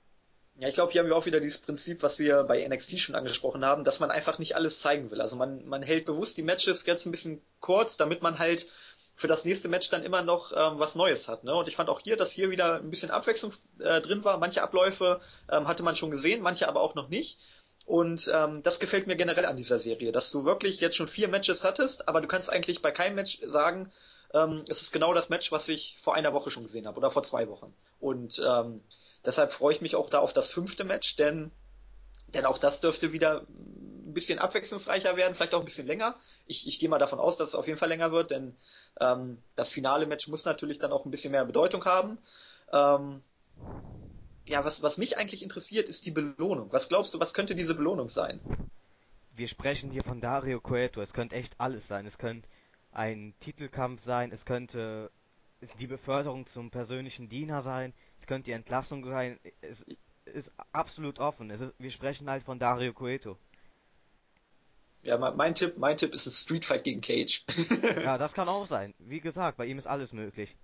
Ja, 0.56 0.68
ich 0.68 0.74
glaube, 0.74 0.92
hier 0.92 1.00
haben 1.00 1.08
wir 1.08 1.16
auch 1.16 1.26
wieder 1.26 1.40
dieses 1.40 1.58
Prinzip, 1.58 2.02
was 2.04 2.20
wir 2.20 2.44
bei 2.44 2.66
NXT 2.66 3.00
schon 3.00 3.16
angesprochen 3.16 3.64
haben, 3.64 3.82
dass 3.82 3.98
man 3.98 4.12
einfach 4.12 4.38
nicht 4.38 4.54
alles 4.54 4.80
zeigen 4.80 5.10
will. 5.10 5.20
Also 5.20 5.34
man, 5.34 5.66
man 5.66 5.82
hält 5.82 6.06
bewusst 6.06 6.36
die 6.36 6.44
Matches 6.44 6.86
jetzt 6.86 7.06
ein 7.06 7.10
bisschen 7.10 7.42
kurz, 7.58 7.96
damit 7.96 8.22
man 8.22 8.38
halt 8.38 8.68
für 9.16 9.26
das 9.26 9.44
nächste 9.44 9.68
Match 9.68 9.90
dann 9.90 10.04
immer 10.04 10.22
noch 10.22 10.52
ähm, 10.52 10.78
was 10.78 10.94
Neues 10.94 11.28
hat. 11.28 11.42
Ne? 11.42 11.54
Und 11.54 11.66
ich 11.66 11.76
fand 11.76 11.88
auch 11.88 12.00
hier, 12.00 12.16
dass 12.16 12.32
hier 12.32 12.50
wieder 12.50 12.76
ein 12.76 12.90
bisschen 12.90 13.10
Abwechslung 13.10 13.52
äh, 13.80 14.00
drin 14.00 14.24
war. 14.24 14.38
Manche 14.38 14.62
Abläufe 14.62 15.20
ähm, 15.50 15.66
hatte 15.66 15.82
man 15.82 15.96
schon 15.96 16.10
gesehen, 16.10 16.40
manche 16.40 16.68
aber 16.68 16.80
auch 16.80 16.94
noch 16.94 17.08
nicht. 17.08 17.38
Und 17.84 18.30
ähm, 18.32 18.62
das 18.62 18.80
gefällt 18.80 19.06
mir 19.06 19.16
generell 19.16 19.44
an 19.44 19.56
dieser 19.56 19.78
Serie, 19.78 20.10
dass 20.10 20.30
du 20.30 20.44
wirklich 20.44 20.80
jetzt 20.80 20.96
schon 20.96 21.08
vier 21.08 21.28
Matches 21.28 21.64
hattest, 21.64 22.08
aber 22.08 22.20
du 22.20 22.28
kannst 22.28 22.50
eigentlich 22.50 22.80
bei 22.80 22.90
keinem 22.90 23.16
Match 23.16 23.40
sagen, 23.46 23.90
ähm, 24.34 24.64
es 24.68 24.82
ist 24.82 24.92
genau 24.92 25.14
das 25.14 25.28
Match, 25.30 25.52
was 25.52 25.68
ich 25.68 25.96
vor 26.02 26.14
einer 26.14 26.34
Woche 26.34 26.50
schon 26.50 26.64
gesehen 26.64 26.86
habe 26.86 26.98
oder 26.98 27.10
vor 27.10 27.22
zwei 27.22 27.48
Wochen. 27.48 27.72
Und 28.00 28.42
ähm, 28.44 28.82
deshalb 29.24 29.52
freue 29.52 29.74
ich 29.74 29.80
mich 29.80 29.94
auch 29.94 30.10
da 30.10 30.18
auf 30.18 30.32
das 30.32 30.50
fünfte 30.50 30.84
Match, 30.84 31.16
denn, 31.16 31.52
denn 32.28 32.44
auch 32.44 32.58
das 32.58 32.80
dürfte 32.80 33.12
wieder 33.12 33.42
ein 33.48 34.12
bisschen 34.12 34.40
abwechslungsreicher 34.40 35.16
werden, 35.16 35.34
vielleicht 35.34 35.54
auch 35.54 35.60
ein 35.60 35.64
bisschen 35.64 35.86
länger. 35.86 36.16
Ich, 36.46 36.66
ich 36.66 36.80
gehe 36.80 36.88
mal 36.88 36.98
davon 36.98 37.20
aus, 37.20 37.36
dass 37.36 37.50
es 37.50 37.54
auf 37.54 37.66
jeden 37.66 37.78
Fall 37.78 37.88
länger 37.88 38.10
wird, 38.10 38.32
denn 38.32 38.56
ähm, 39.00 39.38
das 39.54 39.70
finale 39.70 40.06
Match 40.06 40.26
muss 40.26 40.44
natürlich 40.44 40.80
dann 40.80 40.92
auch 40.92 41.04
ein 41.04 41.10
bisschen 41.12 41.30
mehr 41.30 41.44
Bedeutung 41.44 41.84
haben. 41.84 42.18
Ähm, 42.72 43.22
ja, 44.46 44.64
was, 44.64 44.82
was 44.82 44.98
mich 44.98 45.16
eigentlich 45.16 45.42
interessiert, 45.42 45.88
ist 45.88 46.04
die 46.06 46.10
Belohnung. 46.10 46.72
Was 46.72 46.88
glaubst 46.88 47.14
du, 47.14 47.20
was 47.20 47.34
könnte 47.34 47.54
diese 47.54 47.74
Belohnung 47.74 48.08
sein? 48.08 48.40
Wir 49.36 49.48
sprechen 49.48 49.90
hier 49.90 50.02
von 50.02 50.20
Dario 50.20 50.60
Cueto. 50.60 51.00
Es 51.00 51.12
könnte 51.12 51.36
echt 51.36 51.54
alles 51.58 51.88
sein. 51.88 52.04
Es 52.06 52.18
könnte 52.18 52.46
ein 52.94 53.34
Titelkampf 53.40 54.02
sein. 54.02 54.30
Es 54.32 54.46
könnte 54.46 55.10
die 55.78 55.86
Beförderung 55.86 56.46
zum 56.46 56.70
persönlichen 56.70 57.28
Diener 57.28 57.60
sein. 57.60 57.92
Es 58.20 58.26
könnte 58.26 58.46
die 58.46 58.52
Entlassung 58.52 59.04
sein. 59.06 59.38
Es 59.60 59.84
ist 60.24 60.52
absolut 60.72 61.18
offen. 61.18 61.50
Ist, 61.50 61.72
wir 61.78 61.90
sprechen 61.90 62.30
halt 62.30 62.42
von 62.42 62.58
Dario 62.58 62.92
Cueto. 62.92 63.36
Ja, 65.02 65.18
mein 65.18 65.54
Tipp, 65.54 65.76
mein 65.76 65.98
Tipp 65.98 66.14
ist 66.14 66.26
ein 66.26 66.32
Streetfight 66.32 66.84
gegen 66.84 67.02
Cage. 67.02 67.44
ja, 68.02 68.16
das 68.18 68.32
kann 68.32 68.48
auch 68.48 68.66
sein. 68.66 68.94
Wie 68.98 69.20
gesagt, 69.20 69.58
bei 69.58 69.66
ihm 69.66 69.76
ist 69.76 69.86
alles 69.86 70.12
möglich. 70.14 70.56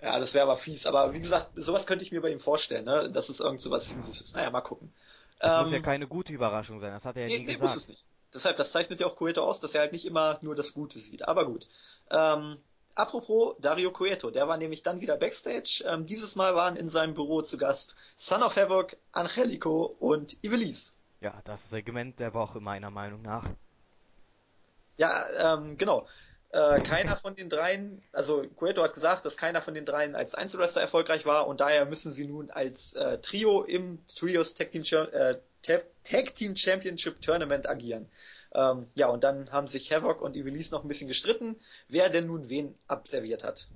Ja, 0.00 0.20
das 0.20 0.32
wäre 0.32 0.44
aber 0.44 0.58
fies. 0.58 0.86
Aber 0.86 1.12
wie 1.12 1.20
gesagt, 1.20 1.50
sowas 1.56 1.86
könnte 1.86 2.04
ich 2.04 2.12
mir 2.12 2.20
bei 2.20 2.30
ihm 2.30 2.40
vorstellen, 2.40 2.84
ne? 2.84 3.10
Das 3.10 3.30
ist 3.30 3.40
irgend 3.40 3.60
sowas 3.60 3.88
Fieses 3.88 4.20
ist. 4.20 4.36
Naja, 4.36 4.50
mal 4.50 4.60
gucken. 4.60 4.92
Das 5.40 5.54
ähm, 5.54 5.60
muss 5.62 5.72
ja 5.72 5.80
keine 5.80 6.06
gute 6.06 6.32
Überraschung 6.32 6.78
sein, 6.78 6.92
das 6.92 7.04
hat 7.04 7.16
er 7.16 7.22
ja 7.22 7.28
nee, 7.28 7.38
nie 7.38 7.46
nee, 7.46 7.52
gesagt. 7.52 7.74
Muss 7.74 7.82
es 7.82 7.88
nicht. 7.88 8.06
Deshalb, 8.34 8.56
das 8.56 8.72
zeichnet 8.72 9.00
ja 9.00 9.06
auch 9.06 9.16
Cueto 9.16 9.42
aus, 9.44 9.60
dass 9.60 9.74
er 9.74 9.82
halt 9.82 9.92
nicht 9.92 10.04
immer 10.04 10.38
nur 10.42 10.56
das 10.56 10.74
Gute 10.74 10.98
sieht. 10.98 11.26
Aber 11.28 11.46
gut. 11.46 11.68
Ähm, 12.10 12.58
apropos 12.96 13.54
Dario 13.60 13.92
Cueto, 13.92 14.30
der 14.30 14.48
war 14.48 14.56
nämlich 14.56 14.82
dann 14.82 15.00
wieder 15.00 15.16
Backstage. 15.16 15.84
Ähm, 15.86 16.06
dieses 16.06 16.34
Mal 16.34 16.54
waren 16.56 16.76
in 16.76 16.88
seinem 16.88 17.14
Büro 17.14 17.42
zu 17.42 17.56
Gast 17.56 17.94
Son 18.16 18.42
of 18.42 18.56
Havoc, 18.56 18.96
Angelico 19.12 19.96
und 20.00 20.36
Ivelisse. 20.42 20.92
Ja, 21.20 21.40
das 21.44 21.70
Segment 21.70 22.18
der 22.18 22.34
Woche 22.34 22.60
meiner 22.60 22.90
Meinung 22.90 23.22
nach. 23.22 23.48
Ja, 24.96 25.54
ähm, 25.54 25.78
genau. 25.78 26.06
Äh, 26.50 26.82
keiner 26.82 27.16
von 27.16 27.34
den 27.34 27.48
dreien, 27.48 28.02
also 28.12 28.44
Cueto 28.56 28.82
hat 28.82 28.94
gesagt, 28.94 29.24
dass 29.24 29.36
keiner 29.36 29.60
von 29.60 29.74
den 29.74 29.84
dreien 29.84 30.14
als 30.14 30.34
Einzelwrestler 30.34 30.82
erfolgreich 30.82 31.26
war 31.26 31.48
und 31.48 31.60
daher 31.60 31.84
müssen 31.84 32.12
sie 32.12 32.26
nun 32.26 32.50
als 32.50 32.92
äh, 32.92 33.18
Trio 33.18 33.64
im 33.64 34.04
Trios 34.06 34.54
Tag 34.54 34.70
Team, 34.70 34.82
äh, 34.82 35.36
Tag 35.64 36.34
Team 36.34 36.56
Championship 36.56 37.20
Tournament 37.22 37.68
agieren. 37.68 38.08
Ähm, 38.54 38.86
ja, 38.94 39.08
und 39.08 39.24
dann 39.24 39.50
haben 39.50 39.66
sich 39.66 39.90
Havoc 39.92 40.20
und 40.20 40.36
Ivelisse 40.36 40.74
noch 40.74 40.84
ein 40.84 40.88
bisschen 40.88 41.08
gestritten, 41.08 41.56
wer 41.88 42.08
denn 42.10 42.26
nun 42.26 42.48
wen 42.48 42.74
abserviert 42.86 43.42
hat. 43.42 43.68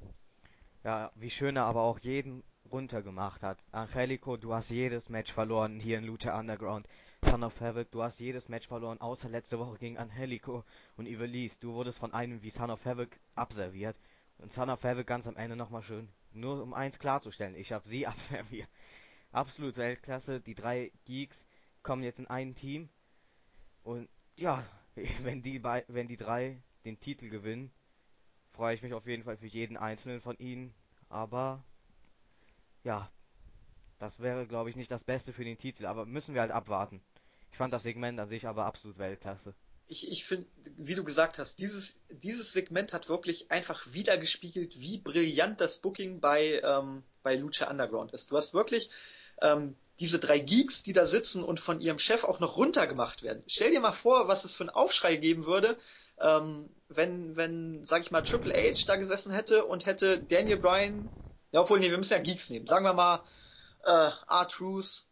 Ja, 0.84 1.10
wie 1.16 1.30
schön 1.30 1.56
er 1.56 1.64
aber 1.64 1.82
auch 1.82 1.98
jeden 1.98 2.44
runtergemacht 2.70 3.42
hat. 3.42 3.58
Angelico, 3.72 4.36
du 4.36 4.54
hast 4.54 4.70
jedes 4.70 5.08
Match 5.08 5.32
verloren 5.32 5.80
hier 5.80 5.98
in 5.98 6.04
Lucha 6.04 6.38
Underground. 6.38 6.86
Son 7.24 7.42
of 7.42 7.60
Havoc, 7.60 7.90
du 7.90 8.02
hast 8.02 8.20
jedes 8.20 8.48
Match 8.48 8.68
verloren, 8.68 9.00
außer 9.00 9.28
letzte 9.28 9.58
Woche 9.58 9.78
gegen 9.78 9.98
Angelico 9.98 10.64
und 10.96 11.06
Ivelisse. 11.06 11.58
Du 11.60 11.72
wurdest 11.72 11.98
von 11.98 12.12
einem 12.14 12.42
wie 12.42 12.50
Son 12.50 12.70
of 12.70 12.84
Havoc 12.84 13.08
abserviert. 13.34 13.96
Und 14.38 14.52
Son 14.52 14.70
of 14.70 14.84
Havoc 14.84 15.06
ganz 15.06 15.26
am 15.26 15.36
Ende 15.36 15.56
nochmal 15.56 15.82
schön. 15.82 16.08
Nur 16.32 16.62
um 16.62 16.74
eins 16.74 16.98
klarzustellen, 16.98 17.56
ich 17.56 17.72
habe 17.72 17.88
sie 17.88 18.06
abserviert. 18.06 18.68
Absolut 19.32 19.76
Weltklasse. 19.76 20.40
Die 20.40 20.54
drei 20.54 20.92
Geeks 21.06 21.44
kommen 21.82 22.02
jetzt 22.02 22.18
in 22.18 22.26
ein 22.26 22.54
Team. 22.54 22.88
Und 23.82 24.08
ja, 24.36 24.64
wenn 25.22 25.42
die, 25.42 25.62
wenn 25.62 26.08
die 26.08 26.16
drei 26.16 26.62
den 26.84 27.00
Titel 27.00 27.28
gewinnen, 27.28 27.70
freue 28.52 28.74
ich 28.74 28.82
mich 28.82 28.94
auf 28.94 29.06
jeden 29.06 29.24
Fall 29.24 29.36
für 29.36 29.46
jeden 29.46 29.76
einzelnen 29.76 30.20
von 30.20 30.36
ihnen. 30.38 30.74
Aber 31.08 31.62
ja, 32.84 33.10
das 33.98 34.20
wäre, 34.20 34.46
glaube 34.46 34.70
ich, 34.70 34.76
nicht 34.76 34.90
das 34.90 35.04
Beste 35.04 35.32
für 35.32 35.44
den 35.44 35.58
Titel, 35.58 35.86
aber 35.86 36.06
müssen 36.06 36.34
wir 36.34 36.40
halt 36.40 36.52
abwarten. 36.52 37.00
Ich 37.50 37.56
fand 37.56 37.72
das 37.72 37.82
Segment 37.82 38.20
an 38.20 38.28
sich 38.28 38.46
aber 38.46 38.66
absolut 38.66 38.98
Weltklasse. 38.98 39.54
Ich, 39.88 40.06
ich 40.10 40.26
finde, 40.26 40.46
wie 40.76 40.94
du 40.94 41.02
gesagt 41.02 41.38
hast, 41.38 41.58
dieses, 41.58 41.98
dieses 42.10 42.52
Segment 42.52 42.92
hat 42.92 43.08
wirklich 43.08 43.50
einfach 43.50 43.90
wiedergespiegelt, 43.92 44.78
wie 44.78 44.98
brillant 44.98 45.60
das 45.60 45.78
Booking 45.78 46.20
bei, 46.20 46.60
ähm, 46.62 47.02
bei 47.22 47.36
Lucha 47.36 47.70
Underground 47.70 48.12
ist. 48.12 48.30
Du 48.30 48.36
hast 48.36 48.52
wirklich 48.52 48.90
ähm, 49.40 49.76
diese 50.00 50.18
drei 50.18 50.38
Geeks, 50.38 50.82
die 50.82 50.92
da 50.92 51.06
sitzen 51.06 51.42
und 51.42 51.60
von 51.60 51.80
ihrem 51.80 51.98
Chef 51.98 52.24
auch 52.24 52.40
noch 52.40 52.56
runtergemacht 52.56 53.22
werden. 53.22 53.42
Stell 53.46 53.70
dir 53.70 53.80
mal 53.80 53.92
vor, 53.92 54.28
was 54.28 54.44
es 54.44 54.54
für 54.54 54.64
einen 54.64 54.70
Aufschrei 54.70 55.16
geben 55.16 55.46
würde, 55.46 55.76
ähm, 56.20 56.70
wenn, 56.88 57.36
wenn, 57.36 57.84
sag 57.84 58.02
ich 58.02 58.10
mal, 58.10 58.22
Triple 58.22 58.54
H 58.54 58.84
da 58.86 58.96
gesessen 58.96 59.32
hätte 59.32 59.64
und 59.64 59.86
hätte 59.86 60.22
Daniel 60.22 60.58
Bryan, 60.58 61.08
ja, 61.50 61.60
obwohl, 61.60 61.80
nee, 61.80 61.90
wir 61.90 61.98
müssen 61.98 62.12
ja 62.12 62.20
Geeks 62.20 62.50
nehmen. 62.50 62.66
Sagen 62.66 62.84
wir 62.84 62.94
mal, 62.94 63.22
äh, 63.84 64.10
R-Truth, 64.28 65.06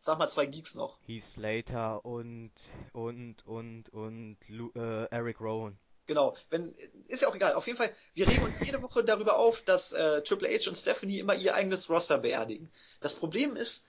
sag 0.00 0.18
mal 0.18 0.28
zwei 0.28 0.46
Geeks 0.46 0.74
noch. 0.74 0.98
Heath 1.06 1.24
Slater 1.24 2.04
und, 2.04 2.52
und, 2.92 3.46
und, 3.46 3.88
und, 3.90 4.36
Lu 4.48 4.70
äh, 4.74 5.04
Eric 5.10 5.40
Rowan. 5.40 5.78
Genau, 6.06 6.34
wenn, 6.48 6.74
ist 7.06 7.20
ja 7.20 7.28
auch 7.28 7.34
egal. 7.34 7.52
Auf 7.52 7.66
jeden 7.66 7.76
Fall, 7.76 7.92
wir 8.14 8.26
regen 8.26 8.42
uns 8.42 8.60
jede 8.60 8.80
Woche 8.80 9.04
darüber 9.04 9.36
auf, 9.36 9.60
dass 9.62 9.92
äh, 9.92 10.22
Triple 10.22 10.48
H 10.48 10.70
und 10.70 10.76
Stephanie 10.76 11.18
immer 11.18 11.34
ihr 11.34 11.54
eigenes 11.54 11.90
Roster 11.90 12.16
beerdigen. 12.16 12.70
Das 13.00 13.14
Problem 13.14 13.56
ist, 13.56 13.84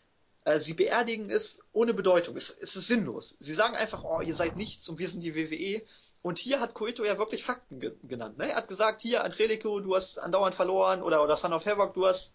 äh, 0.49 0.59
sie 0.59 0.73
beerdigen 0.73 1.29
es 1.29 1.59
ohne 1.73 1.93
Bedeutung. 1.93 2.35
Es, 2.35 2.49
es 2.49 2.75
ist 2.75 2.87
sinnlos. 2.87 3.35
Sie 3.39 3.53
sagen 3.53 3.75
einfach, 3.75 4.03
oh, 4.03 4.21
ihr 4.21 4.33
seid 4.33 4.55
nichts 4.55 4.89
und 4.89 4.97
wir 4.97 5.07
sind 5.07 5.21
die 5.21 5.35
WWE. 5.35 5.83
Und 6.21 6.39
hier 6.39 6.59
hat 6.59 6.73
Koito 6.73 7.05
ja 7.05 7.17
wirklich 7.17 7.43
Fakten 7.43 7.79
ge 7.79 7.93
genannt. 8.03 8.37
Ne? 8.37 8.49
Er 8.49 8.55
hat 8.55 8.67
gesagt, 8.67 9.01
hier, 9.01 9.23
Angelico, 9.23 9.79
du 9.79 9.95
hast 9.95 10.19
andauernd 10.19 10.55
verloren 10.55 11.01
oder, 11.01 11.23
oder 11.23 11.37
Son 11.37 11.53
of 11.53 11.65
Havoc, 11.65 11.93
du 11.93 12.07
hast 12.07 12.33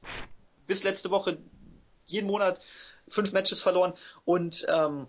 bis 0.67 0.85
letzte 0.85 1.11
Woche 1.11 1.39
jeden 2.07 2.27
Monat 2.27 2.61
fünf 3.09 3.33
Matches 3.33 3.63
verloren 3.63 3.95
und 4.25 4.65
ähm, 4.69 5.07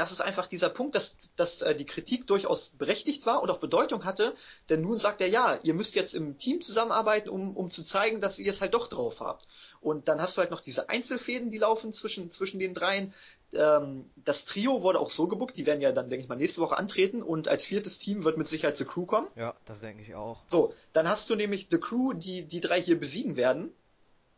das 0.00 0.12
ist 0.12 0.22
einfach 0.22 0.46
dieser 0.46 0.70
Punkt, 0.70 0.94
dass, 0.94 1.14
dass 1.36 1.60
äh, 1.60 1.74
die 1.74 1.84
Kritik 1.84 2.26
durchaus 2.26 2.70
berechtigt 2.70 3.26
war 3.26 3.42
und 3.42 3.50
auch 3.50 3.58
Bedeutung 3.58 4.04
hatte, 4.06 4.34
denn 4.70 4.80
nun 4.80 4.96
sagt 4.96 5.20
er, 5.20 5.28
ja, 5.28 5.58
ihr 5.62 5.74
müsst 5.74 5.94
jetzt 5.94 6.14
im 6.14 6.38
Team 6.38 6.62
zusammenarbeiten, 6.62 7.28
um, 7.28 7.54
um 7.54 7.70
zu 7.70 7.84
zeigen, 7.84 8.22
dass 8.22 8.38
ihr 8.38 8.50
es 8.50 8.62
halt 8.62 8.72
doch 8.72 8.88
drauf 8.88 9.20
habt. 9.20 9.46
Und 9.82 10.08
dann 10.08 10.20
hast 10.20 10.36
du 10.36 10.40
halt 10.40 10.50
noch 10.50 10.60
diese 10.60 10.88
Einzelfäden, 10.88 11.50
die 11.50 11.58
laufen 11.58 11.92
zwischen, 11.92 12.30
zwischen 12.30 12.58
den 12.58 12.72
dreien. 12.72 13.12
Ähm, 13.52 14.08
das 14.16 14.46
Trio 14.46 14.82
wurde 14.82 15.00
auch 15.00 15.10
so 15.10 15.28
gebuckt, 15.28 15.58
die 15.58 15.66
werden 15.66 15.82
ja 15.82 15.92
dann, 15.92 16.08
denke 16.08 16.22
ich 16.22 16.28
mal, 16.28 16.36
nächste 16.36 16.62
Woche 16.62 16.78
antreten 16.78 17.22
und 17.22 17.48
als 17.48 17.64
viertes 17.64 17.98
Team 17.98 18.24
wird 18.24 18.38
mit 18.38 18.48
Sicherheit 18.48 18.78
The 18.78 18.86
Crew 18.86 19.04
kommen. 19.04 19.28
Ja, 19.36 19.54
das 19.66 19.80
denke 19.80 20.02
ich 20.02 20.14
auch. 20.14 20.42
So, 20.46 20.72
dann 20.94 21.08
hast 21.08 21.28
du 21.28 21.34
nämlich 21.34 21.68
The 21.70 21.78
Crew, 21.78 22.14
die 22.14 22.42
die 22.42 22.60
drei 22.60 22.80
hier 22.80 22.98
besiegen 22.98 23.36
werden 23.36 23.70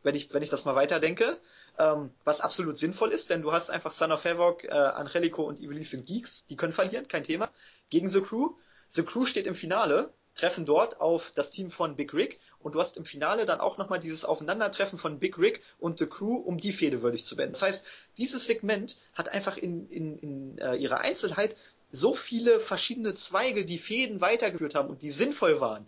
wenn 0.03 0.15
ich, 0.15 0.33
wenn 0.33 0.43
ich 0.43 0.51
das 0.51 0.65
mal 0.65 0.75
weiterdenke, 0.75 1.39
ähm, 1.79 2.11
was 2.25 2.41
absolut 2.41 2.79
sinnvoll 2.79 3.13
ist, 3.13 3.31
denn 3.31 3.43
du 3.43 3.53
hast 3.53 3.71
einfach 3.71 3.93
Son 3.93 4.13
of 4.13 4.25
Havoc, 4.25 4.65
äh, 4.65 4.71
Angelico 4.71 5.43
und 5.43 5.61
Ivelisse 5.61 5.93
sind 5.93 6.07
Geeks, 6.07 6.45
die 6.47 6.57
können 6.57 6.73
verlieren, 6.73 7.09
kein 7.09 7.25
Thema, 7.25 7.51
gegen 7.91 8.11
The 8.11 8.21
Crew. 8.21 8.51
The 8.91 9.03
Crew 9.05 9.25
steht 9.25 9.47
im 9.47 9.55
Finale, 9.55 10.13
treffen 10.35 10.67
dort 10.67 11.01
auf 11.01 11.33
das 11.35 11.51
Team 11.51 11.71
von 11.71 11.97
Big 11.97 12.15
Rick 12.15 12.41
und 12.59 12.75
du 12.75 12.81
hast 12.81 12.97
im 12.97 13.05
Finale 13.05 13.47
dann 13.47 13.61
auch 13.61 13.79
nochmal 13.79 14.01
dieses 14.01 14.25
Aufeinandertreffen 14.25 14.99
von 14.99 15.19
Big 15.19 15.39
Rick 15.39 15.63
und 15.79 15.99
The 15.99 16.07
Crew, 16.07 16.37
um 16.37 16.59
die 16.59 16.73
Fehde 16.73 17.03
würdig 17.03 17.25
zu 17.25 17.37
beenden. 17.37 17.53
Das 17.53 17.63
heißt, 17.63 17.85
dieses 18.17 18.47
Segment 18.47 18.97
hat 19.15 19.29
einfach 19.29 19.57
in, 19.57 19.89
in, 19.91 20.19
in 20.19 20.59
äh, 20.59 20.75
ihrer 20.77 21.01
Einzelheit 21.01 21.57
so 21.93 22.15
viele 22.15 22.61
verschiedene 22.61 23.15
Zweige, 23.15 23.67
die 23.67 23.79
Fäden 23.79 24.21
weitergeführt 24.23 24.75
haben 24.75 24.89
und 24.89 25.03
die 25.03 25.11
sinnvoll 25.11 25.61
waren 25.61 25.87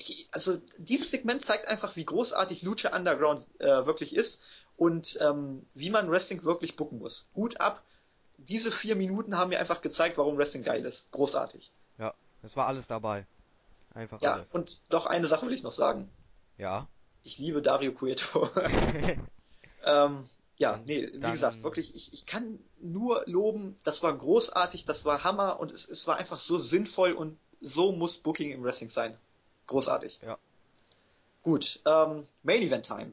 ich, 0.00 0.28
also 0.30 0.58
dieses 0.78 1.10
Segment 1.10 1.44
zeigt 1.44 1.66
einfach, 1.66 1.96
wie 1.96 2.04
großartig 2.04 2.62
Lucha 2.62 2.96
Underground 2.96 3.46
äh, 3.60 3.86
wirklich 3.86 4.14
ist 4.14 4.42
und 4.76 5.18
ähm, 5.20 5.66
wie 5.74 5.90
man 5.90 6.10
Wrestling 6.10 6.42
wirklich 6.44 6.76
booken 6.76 6.98
muss. 6.98 7.26
Hut 7.34 7.60
ab. 7.60 7.82
Diese 8.38 8.72
vier 8.72 8.96
Minuten 8.96 9.36
haben 9.36 9.50
mir 9.50 9.60
einfach 9.60 9.82
gezeigt, 9.82 10.16
warum 10.16 10.38
Wrestling 10.38 10.62
geil 10.62 10.84
ist. 10.86 11.10
Großartig. 11.12 11.70
Ja, 11.98 12.14
es 12.42 12.56
war 12.56 12.66
alles 12.66 12.86
dabei. 12.86 13.26
Einfach 13.92 14.22
ja, 14.22 14.34
alles. 14.34 14.48
und 14.52 14.80
doch 14.88 15.04
eine 15.04 15.26
Sache 15.26 15.46
will 15.46 15.52
ich 15.52 15.62
noch 15.62 15.72
sagen. 15.72 16.08
Ja. 16.56 16.86
Ich 17.22 17.38
liebe 17.38 17.60
Dario 17.60 17.92
Cueto. 17.92 18.48
ähm, 19.84 20.28
ja, 20.56 20.80
nee, 20.86 21.10
wie 21.12 21.18
Dann, 21.18 21.32
gesagt, 21.32 21.62
wirklich, 21.62 21.94
ich, 21.94 22.12
ich 22.12 22.24
kann 22.24 22.58
nur 22.80 23.22
loben, 23.26 23.76
das 23.84 24.02
war 24.02 24.16
großartig, 24.16 24.86
das 24.86 25.04
war 25.04 25.24
Hammer 25.24 25.60
und 25.60 25.72
es, 25.72 25.88
es 25.88 26.06
war 26.06 26.16
einfach 26.16 26.38
so 26.38 26.56
sinnvoll 26.56 27.12
und 27.12 27.38
so 27.60 27.92
muss 27.92 28.18
Booking 28.18 28.52
im 28.52 28.62
Wrestling 28.62 28.90
sein. 28.90 29.16
Großartig. 29.70 30.18
Ja. 30.26 30.36
Gut, 31.42 31.78
ähm, 31.86 32.26
Main 32.42 32.62
Event 32.62 32.86
Time. 32.86 33.12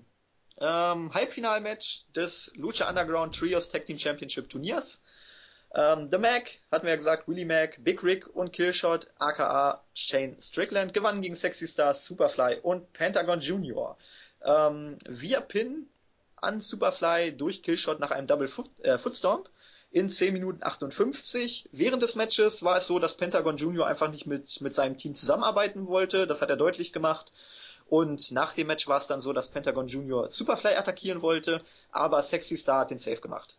ähm, 0.60 1.14
Halbfinalmatch 1.14 2.06
des 2.16 2.52
Lucha 2.56 2.90
Underground 2.90 3.36
Trios 3.36 3.70
Tag 3.70 3.86
Team 3.86 4.00
Championship 4.00 4.50
Turniers. 4.50 5.00
Ähm, 5.76 6.10
The 6.12 6.18
Mac, 6.18 6.50
hatten 6.72 6.86
wir 6.88 6.94
ja 6.94 6.96
gesagt, 6.96 7.28
Willie 7.28 7.46
Mac, 7.46 7.78
Big 7.84 8.04
Rick 8.04 8.26
und 8.36 8.54
Killshot, 8.54 9.06
aka 9.20 9.84
Shane 9.94 10.42
Strickland, 10.42 10.96
gewannen 10.96 11.22
gegen 11.22 11.36
Sexy 11.36 11.68
Stars, 11.68 12.04
Superfly 12.06 12.58
und 12.64 12.92
Pentagon 12.92 13.40
Junior. 13.40 13.96
Ähm, 14.44 14.98
via 15.06 15.42
Pin 15.42 15.88
an 16.38 16.60
Superfly 16.60 17.38
durch 17.38 17.62
Killshot 17.62 18.00
nach 18.00 18.10
einem 18.10 18.26
Double 18.26 18.48
Foot, 18.48 18.72
äh, 18.80 18.98
Footstomp 18.98 19.48
in 19.98 20.10
10 20.10 20.34
Minuten 20.34 20.64
58. 20.64 21.70
Während 21.72 22.04
des 22.04 22.16
Matches 22.16 22.64
war 22.64 22.78
es 22.78 22.88
so, 22.88 23.00
dass 23.00 23.18
Pentagon 23.18 23.58
Junior 23.58 23.88
einfach 23.88 24.12
nicht 24.12 24.28
mit, 24.28 24.62
mit 24.62 24.74
seinem 24.74 24.98
Team 24.98 25.16
zusammenarbeiten 25.16 25.88
wollte. 25.88 26.28
Das 26.28 26.42
hat 26.42 26.50
er 26.50 26.58
deutlich 26.58 26.94
gemacht. 26.94 27.32
Und 27.90 28.32
nach 28.32 28.54
dem 28.54 28.68
Match 28.68 28.88
war 28.88 28.98
es 28.98 29.08
dann 29.08 29.22
so, 29.22 29.34
dass 29.34 29.50
Pentagon 29.50 29.88
Junior 29.88 30.30
Superfly 30.30 30.76
attackieren 30.76 31.22
wollte, 31.22 31.62
aber 31.92 32.22
Sexy 32.22 32.58
Star 32.58 32.82
hat 32.82 32.92
den 32.92 32.98
Safe 32.98 33.22
gemacht. 33.22 33.58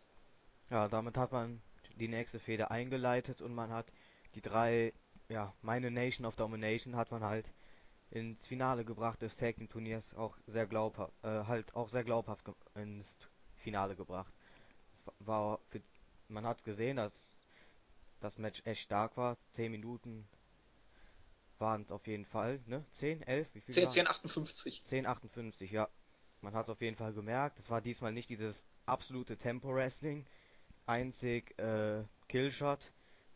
Ja, 0.69 0.87
damit 0.87 1.17
hat 1.17 1.31
man 1.31 1.61
die 1.99 2.07
nächste 2.07 2.39
Fehde 2.39 2.69
eingeleitet 2.69 3.41
und 3.41 3.55
man 3.55 3.71
hat 3.71 3.87
die 4.35 4.41
drei, 4.41 4.93
ja, 5.29 5.51
meine 5.63 5.89
Nation 5.89 6.27
of 6.27 6.35
Domination 6.35 6.95
hat 6.95 7.09
man 7.11 7.23
halt 7.23 7.45
ins 8.11 8.45
Finale 8.45 8.85
gebracht 8.85 9.21
des 9.21 9.35
Tag 9.35 9.55
Team 9.55 9.67
Turniers 9.67 10.15
auch 10.15 10.35
sehr 10.47 10.67
glaubhaft, 10.67 11.11
äh, 11.23 11.45
halt 11.45 11.75
auch 11.75 11.89
sehr 11.89 12.03
glaubhaft 12.03 12.45
ins 12.75 13.07
Finale 13.57 13.95
gebracht. 13.95 14.31
War 15.19 15.59
für, 15.69 15.81
man 16.29 16.45
hat 16.45 16.63
gesehen, 16.63 16.97
dass 16.97 17.13
das 18.19 18.37
Match 18.37 18.61
echt 18.65 18.81
stark 18.81 19.17
war. 19.17 19.37
10 19.51 19.71
Minuten 19.71 20.27
waren 21.57 21.81
es 21.81 21.91
auf 21.91 22.07
jeden 22.07 22.25
Fall, 22.25 22.61
ne? 22.67 22.85
10, 22.95 23.23
11, 23.23 23.55
wie 23.55 23.61
viel? 23.61 23.75
10, 23.75 23.89
10, 23.89 24.07
58. 24.07 24.83
10, 24.83 25.05
58, 25.05 25.71
ja. 25.71 25.89
Man 26.41 26.53
hat 26.53 26.65
es 26.65 26.69
auf 26.69 26.81
jeden 26.81 26.95
Fall 26.95 27.13
gemerkt. 27.13 27.59
Es 27.59 27.69
war 27.69 27.81
diesmal 27.81 28.13
nicht 28.13 28.29
dieses 28.29 28.65
absolute 28.85 29.37
Tempo-Wrestling. 29.37 30.25
Einzig 30.85 31.57
äh, 31.59 32.03
Killshot 32.29 32.79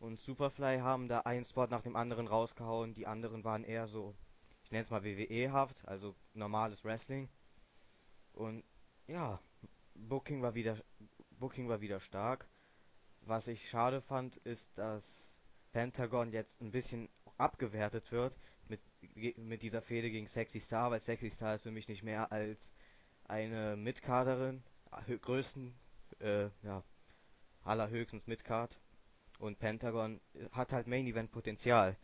und 0.00 0.20
Superfly 0.20 0.78
haben 0.78 1.08
da 1.08 1.20
einen 1.20 1.44
Spot 1.44 1.66
nach 1.66 1.82
dem 1.82 1.96
anderen 1.96 2.26
rausgehauen. 2.26 2.94
Die 2.94 3.06
anderen 3.06 3.44
waren 3.44 3.64
eher 3.64 3.86
so, 3.88 4.14
ich 4.62 4.70
nenne 4.70 4.82
es 4.82 4.90
mal 4.90 5.04
WWE-haft, 5.04 5.86
also 5.86 6.14
normales 6.32 6.82
Wrestling. 6.84 7.28
Und 8.32 8.64
ja, 9.06 9.38
Booking 9.94 10.42
war 10.42 10.54
wieder, 10.54 10.78
Booking 11.38 11.68
war 11.68 11.80
wieder 11.80 12.00
stark. 12.00 12.48
Was 13.26 13.48
ich 13.48 13.68
schade 13.70 14.02
fand, 14.02 14.36
ist, 14.38 14.76
dass 14.76 15.32
Pentagon 15.72 16.30
jetzt 16.30 16.60
ein 16.60 16.70
bisschen 16.70 17.08
abgewertet 17.38 18.12
wird 18.12 18.34
mit, 18.68 18.80
mit 19.38 19.62
dieser 19.62 19.80
Fehde 19.80 20.10
gegen 20.10 20.26
Sexy 20.26 20.60
Star, 20.60 20.90
weil 20.90 21.00
Sexy 21.00 21.30
Star 21.30 21.54
ist 21.54 21.62
für 21.62 21.70
mich 21.70 21.88
nicht 21.88 22.02
mehr 22.02 22.30
als 22.30 22.58
eine 23.24 23.76
Mitkaderin, 23.76 24.62
größten, 25.22 25.74
äh, 26.20 26.48
ja, 26.62 26.82
allerhöchstens 27.62 28.26
Midcard. 28.26 28.78
Und 29.38 29.58
Pentagon 29.58 30.20
hat 30.52 30.72
halt 30.72 30.86
Main 30.86 31.06
Event 31.06 31.32
Potenzial. 31.32 31.96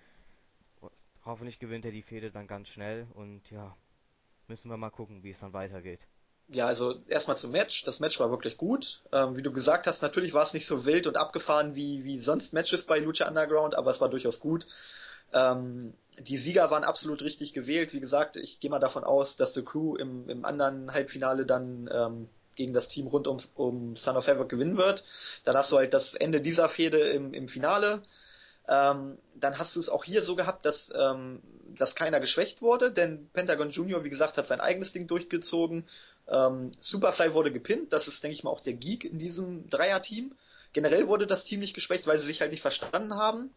Hoffentlich 1.24 1.59
gewinnt 1.59 1.85
er 1.85 1.92
die 1.92 2.02
Fehde 2.02 2.30
dann 2.30 2.46
ganz 2.46 2.68
schnell 2.68 3.06
und 3.12 3.50
ja, 3.50 3.76
müssen 4.48 4.70
wir 4.70 4.78
mal 4.78 4.90
gucken, 4.90 5.22
wie 5.22 5.30
es 5.30 5.38
dann 5.38 5.52
weitergeht. 5.52 6.00
Ja, 6.52 6.66
also 6.66 6.96
erstmal 7.06 7.36
zum 7.36 7.52
Match. 7.52 7.84
Das 7.84 8.00
Match 8.00 8.18
war 8.18 8.30
wirklich 8.30 8.56
gut. 8.56 9.00
Ähm, 9.12 9.36
wie 9.36 9.42
du 9.42 9.52
gesagt 9.52 9.86
hast, 9.86 10.02
natürlich 10.02 10.34
war 10.34 10.42
es 10.42 10.52
nicht 10.52 10.66
so 10.66 10.84
wild 10.84 11.06
und 11.06 11.16
abgefahren 11.16 11.76
wie, 11.76 12.04
wie 12.04 12.20
sonst 12.20 12.52
Matches 12.52 12.84
bei 12.84 12.98
Lucha 12.98 13.28
Underground, 13.28 13.76
aber 13.76 13.90
es 13.92 14.00
war 14.00 14.08
durchaus 14.08 14.40
gut. 14.40 14.66
Ähm, 15.32 15.94
die 16.18 16.38
Sieger 16.38 16.70
waren 16.72 16.82
absolut 16.82 17.22
richtig 17.22 17.52
gewählt. 17.52 17.92
Wie 17.92 18.00
gesagt, 18.00 18.36
ich 18.36 18.58
gehe 18.58 18.68
mal 18.70 18.80
davon 18.80 19.04
aus, 19.04 19.36
dass 19.36 19.54
The 19.54 19.62
Crew 19.62 19.94
im, 19.94 20.28
im 20.28 20.44
anderen 20.44 20.92
Halbfinale 20.92 21.46
dann 21.46 21.88
ähm, 21.92 22.28
gegen 22.56 22.72
das 22.74 22.88
Team 22.88 23.06
rund 23.06 23.28
um, 23.28 23.38
um 23.54 23.96
Son 23.96 24.16
of 24.16 24.26
Havoc 24.26 24.48
gewinnen 24.48 24.76
wird. 24.76 25.04
Dann 25.44 25.56
hast 25.56 25.70
du 25.70 25.76
halt 25.76 25.94
das 25.94 26.14
Ende 26.14 26.40
dieser 26.40 26.68
Fehde 26.68 26.98
im, 26.98 27.32
im 27.32 27.48
Finale. 27.48 28.02
Ähm, 28.70 29.18
dann 29.35 29.59
hast 29.59 29.74
du 29.74 29.80
es 29.80 29.88
auch 29.88 30.04
hier 30.04 30.22
so 30.22 30.37
gehabt, 30.37 30.64
dass, 30.64 30.92
ähm, 30.96 31.42
dass 31.76 31.96
keiner 31.96 32.20
geschwächt 32.20 32.62
wurde, 32.62 32.92
denn 32.92 33.28
Pentagon 33.33 33.70
Junior, 33.70 34.04
wie 34.04 34.11
gesagt, 34.11 34.38
hat 34.38 34.46
sein 34.46 34.61
eigenes 34.61 34.92
Ding 34.92 35.09
durchgezogen. 35.09 35.88
Ähm, 36.28 36.70
Superfly 36.78 37.35
wurde 37.35 37.50
gepinnt, 37.50 37.92
das 37.92 38.06
ist, 38.06 38.22
denke 38.22 38.37
ich 38.37 38.44
mal, 38.44 38.50
auch 38.50 38.61
der 38.61 38.74
Geek 38.74 39.04
in 39.04 39.18
diesem 39.18 39.68
Dreier-Team. 39.68 40.37
Generell 40.72 41.09
wurde 41.09 41.26
das 41.26 41.44
Team 41.44 41.59
nicht 41.59 41.74
geschwächt, 41.74 42.06
weil 42.06 42.20
sie 42.20 42.26
sich 42.26 42.40
halt 42.40 42.52
nicht 42.52 42.62
verstanden 42.62 43.14
haben. 43.14 43.50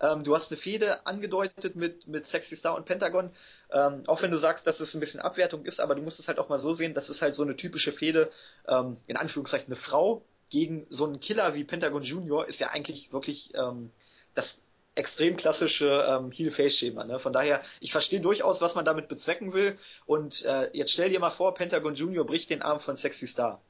Ähm, 0.00 0.24
du 0.24 0.34
hast 0.34 0.50
eine 0.50 0.58
Fehde 0.58 1.06
angedeutet 1.06 1.76
mit, 1.76 2.06
mit 2.06 2.26
Sexy 2.26 2.56
Star 2.56 2.74
und 2.74 2.86
Pentagon. 2.86 3.30
Ähm, 3.70 4.04
auch 4.06 4.22
wenn 4.22 4.30
du 4.30 4.38
sagst, 4.38 4.66
dass 4.66 4.80
es 4.80 4.94
ein 4.94 5.00
bisschen 5.00 5.20
Abwertung 5.20 5.66
ist, 5.66 5.78
aber 5.78 5.94
du 5.94 6.00
musst 6.00 6.18
es 6.18 6.26
halt 6.26 6.38
auch 6.38 6.48
mal 6.48 6.58
so 6.58 6.72
sehen, 6.72 6.94
das 6.94 7.10
ist 7.10 7.20
halt 7.20 7.34
so 7.34 7.42
eine 7.42 7.56
typische 7.56 7.92
Fehde, 7.92 8.30
ähm, 8.66 8.96
in 9.08 9.18
Anführungszeichen 9.18 9.66
eine 9.66 9.76
Frau 9.76 10.22
gegen 10.48 10.86
so 10.88 11.04
einen 11.04 11.20
Killer 11.20 11.54
wie 11.54 11.64
Pentagon 11.64 12.02
Junior 12.02 12.46
ist 12.46 12.60
ja 12.60 12.70
eigentlich 12.70 13.12
wirklich 13.12 13.52
ähm, 13.54 13.90
das 14.34 14.60
extrem 14.94 15.36
klassische 15.36 16.06
ähm, 16.08 16.30
Heel-Face-Schema. 16.30 17.04
Ne? 17.04 17.18
Von 17.18 17.32
daher, 17.32 17.62
ich 17.80 17.92
verstehe 17.92 18.20
durchaus, 18.20 18.60
was 18.60 18.74
man 18.74 18.84
damit 18.84 19.08
bezwecken 19.08 19.52
will. 19.52 19.78
Und 20.06 20.44
äh, 20.44 20.70
jetzt 20.72 20.92
stell 20.92 21.10
dir 21.10 21.20
mal 21.20 21.30
vor, 21.30 21.54
Pentagon 21.54 21.94
Junior 21.94 22.24
bricht 22.24 22.50
den 22.50 22.62
Arm 22.62 22.80
von 22.80 22.96
Sexy 22.96 23.26
Star. 23.26 23.60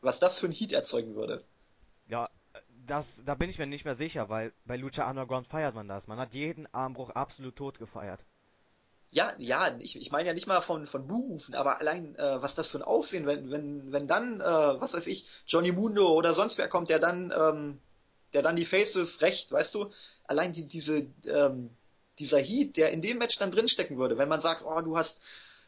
Was 0.00 0.18
das 0.18 0.38
für 0.38 0.46
ein 0.46 0.52
Heat 0.52 0.72
erzeugen 0.72 1.14
würde. 1.14 1.44
Ja, 2.08 2.28
das, 2.86 3.22
da 3.24 3.34
bin 3.34 3.50
ich 3.50 3.58
mir 3.58 3.66
nicht 3.66 3.84
mehr 3.84 3.94
sicher, 3.94 4.28
weil 4.28 4.52
bei 4.64 4.76
Lucha 4.76 5.08
Underground 5.08 5.46
feiert 5.46 5.74
man 5.74 5.88
das. 5.88 6.08
Man 6.08 6.18
hat 6.18 6.32
jeden 6.32 6.66
Armbruch 6.74 7.10
absolut 7.10 7.56
tot 7.56 7.78
gefeiert. 7.78 8.20
Ja, 9.10 9.34
ja, 9.36 9.76
ich, 9.78 10.00
ich 10.00 10.10
meine 10.10 10.28
ja 10.28 10.34
nicht 10.34 10.46
mal 10.46 10.62
von, 10.62 10.86
von 10.86 11.06
Buhrufen, 11.06 11.54
aber 11.54 11.80
allein, 11.80 12.16
äh, 12.16 12.40
was 12.40 12.54
das 12.54 12.68
für 12.68 12.78
ein 12.78 12.82
Aufsehen, 12.82 13.26
wenn, 13.26 13.50
wenn, 13.50 13.92
wenn 13.92 14.08
dann, 14.08 14.40
äh, 14.40 14.80
was 14.80 14.94
weiß 14.94 15.06
ich, 15.06 15.28
Johnny 15.46 15.70
Mundo 15.70 16.08
oder 16.14 16.32
sonst 16.32 16.56
wer 16.56 16.66
kommt, 16.66 16.88
der 16.88 16.98
dann, 16.98 17.30
ähm, 17.30 17.78
der 18.34 18.42
dann 18.42 18.56
die 18.56 18.64
Faces 18.66 19.20
recht, 19.22 19.52
weißt 19.52 19.74
du, 19.74 19.90
allein 20.24 20.52
die, 20.52 20.66
diese, 20.66 21.06
ähm, 21.24 21.70
dieser 22.18 22.38
Heat, 22.40 22.76
der 22.76 22.90
in 22.90 23.02
dem 23.02 23.18
Match 23.18 23.38
dann 23.38 23.50
drinstecken 23.50 23.98
würde, 23.98 24.18
wenn 24.18 24.28
man 24.28 24.40
sagt, 24.40 24.62
oh, 24.64 24.80
du 24.82 24.96
hast, 24.96 25.20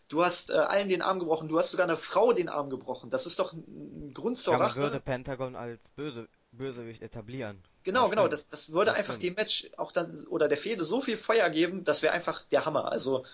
du 0.09 0.24
hast 0.24 0.50
äh, 0.50 0.55
allen 0.55 0.88
den 0.88 1.03
Arm 1.03 1.18
gebrochen, 1.18 1.48
du 1.48 1.59
hast 1.59 1.70
sogar 1.70 1.85
einer 1.87 1.96
Frau 1.96 2.33
den 2.33 2.48
Arm 2.48 2.70
gebrochen, 2.70 3.11
das 3.11 3.27
ist 3.27 3.38
doch 3.38 3.53
ein 3.53 4.12
Grund 4.14 4.38
zur 4.38 4.55
ja, 4.55 4.59
man 4.59 4.70
Rache. 4.70 4.81
würde 4.81 5.00
Pentagon 5.00 5.57
als 5.57 5.81
böse, 5.96 6.29
Bösewicht 6.53 7.03
etablieren. 7.03 7.64
Genau, 7.85 8.09
Das 8.09 8.11
genau, 8.11 8.29
das, 8.29 8.48
das 8.48 8.72
würde 8.72 8.92
Das 8.92 8.94
einfach 8.94 9.16
stimmt. 9.16 9.22
dem 9.22 9.35
Match 9.35 9.70
auch 9.77 9.92
dann, 9.92 10.27
oder 10.29 10.48
der 10.48 10.57
Fehde 10.59 10.85
so 10.85 11.00
viel 11.03 11.18
Feuer 11.18 11.50
geben, 11.50 11.85
das 11.85 12.03
wäre 12.03 12.14
einfach 12.14 12.42
der 12.46 12.64
Hammer. 12.64 12.90
Also, 12.90 13.24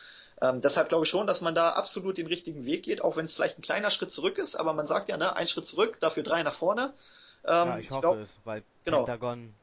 ähm, 0.41 0.61
deshalb 0.61 0.89
glaube 0.89 1.05
ich 1.05 1.11
schon, 1.11 1.27
dass 1.27 1.41
man 1.41 1.55
da 1.55 1.71
absolut 1.71 2.17
den 2.19 2.27
richtigen 2.27 2.65
Weg 2.65 2.83
geht, 2.85 3.03
auch 3.03 3.17
wenn 3.17 3.27
es 3.27 3.35
vielleicht 3.35 3.59
ein 3.59 3.63
kleiner 3.63 3.91
Schritt 3.91 4.11
zurück 4.13 4.39
ist, 4.39 4.57
aber 4.57 4.73
man 4.73 4.87
sagt 4.87 5.09
ja, 5.09 5.17
ne, 5.17 5.37
ein 5.37 5.47
Schritt 5.47 5.67
zurück, 5.67 5.99
dafür 6.01 6.23
drei 6.25 6.43
nach 6.43 6.55
vorne. 6.55 6.95
Ähm, 7.45 7.69
Ja, 7.69 7.79
ich 7.79 7.91
hoffe 7.91 8.01
glaub, 8.01 8.17
es, 8.19 8.31
weil 8.45 8.63
genau. 8.85 8.99
Pentagon 8.99 9.55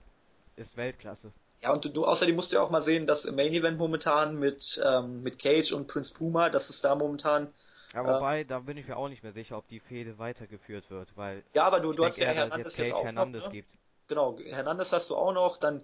ist 0.56 0.76
Weltklasse. 0.78 1.32
Ja, 1.62 1.74
und 1.74 1.84
du, 1.84 1.90
du 1.90 2.06
außerdem 2.06 2.36
musst 2.36 2.52
du 2.52 2.58
ja 2.58 2.62
auch 2.62 2.70
mal 2.70 2.82
sehen, 2.82 3.08
dass 3.08 3.26
im 3.26 3.36
Main 3.36 3.54
Event 3.54 3.78
momentan 3.78 4.38
mit, 4.38 4.80
ähm, 4.86 5.24
mit 5.24 5.40
Cage 5.40 5.72
und 5.74 5.88
Prince 5.88 6.14
Puma, 6.14 6.50
dass 6.50 6.70
es 6.70 6.82
da 6.82 6.96
momentan, 6.96 7.54
Ja, 7.94 8.02
äh, 8.04 8.06
wobei, 8.06 8.44
da 8.44 8.60
bin 8.60 8.78
ich 8.78 8.88
mir 8.88 8.98
auch 8.98 9.10
nicht 9.10 9.24
mehr 9.24 9.34
sicher, 9.34 9.58
ob 9.58 9.68
die 9.68 9.80
Fehde 9.80 10.20
weitergeführt 10.20 10.90
wird, 10.90 11.10
weil 11.16 11.44
ja, 11.54 11.64
aber 11.64 11.80
du, 11.80 11.92
ich 11.92 11.98
du 11.98 12.06
hast 12.06 12.18
ja 12.18 12.28
Hernandez 12.28 12.58
jetzt 12.58 12.78
jetzt 12.78 12.86
Cage 12.86 12.94
auch 12.94 12.98
noch, 13.00 13.06
Hernandez 13.06 13.46
ne? 13.46 13.52
gibt. 13.52 13.70
Genau, 14.08 14.38
Hernandez 14.40 14.92
hast 14.94 15.10
du 15.10 15.16
auch 15.16 15.34
noch, 15.34 15.58
dann 15.58 15.84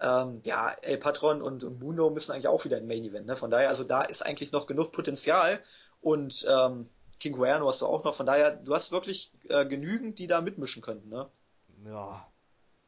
ähm, 0.00 0.40
ja, 0.42 0.70
El 0.82 0.98
Patron 0.98 1.40
und, 1.40 1.62
und 1.62 1.80
Mundo 1.80 2.10
müssen 2.10 2.32
eigentlich 2.32 2.48
auch 2.48 2.64
wieder 2.64 2.78
im 2.78 2.88
Main 2.88 3.04
Event, 3.04 3.26
ne? 3.26 3.36
Von 3.36 3.50
daher, 3.50 3.68
also 3.68 3.84
da 3.84 4.02
ist 4.02 4.22
eigentlich 4.22 4.50
noch 4.50 4.66
genug 4.66 4.90
Potenzial 4.90 5.60
und 6.00 6.44
ähm, 6.48 6.88
King 7.22 7.34
Guerno 7.34 7.68
hast 7.68 7.80
du 7.80 7.86
auch 7.86 8.02
noch, 8.02 8.16
von 8.16 8.26
daher, 8.26 8.50
du 8.50 8.74
hast 8.74 8.90
wirklich 8.90 9.30
äh, 9.48 9.64
genügend, 9.64 10.18
die 10.18 10.26
da 10.26 10.40
mitmischen 10.40 10.82
könnten, 10.82 11.08
ne? 11.08 11.30
Ja, 11.86 12.26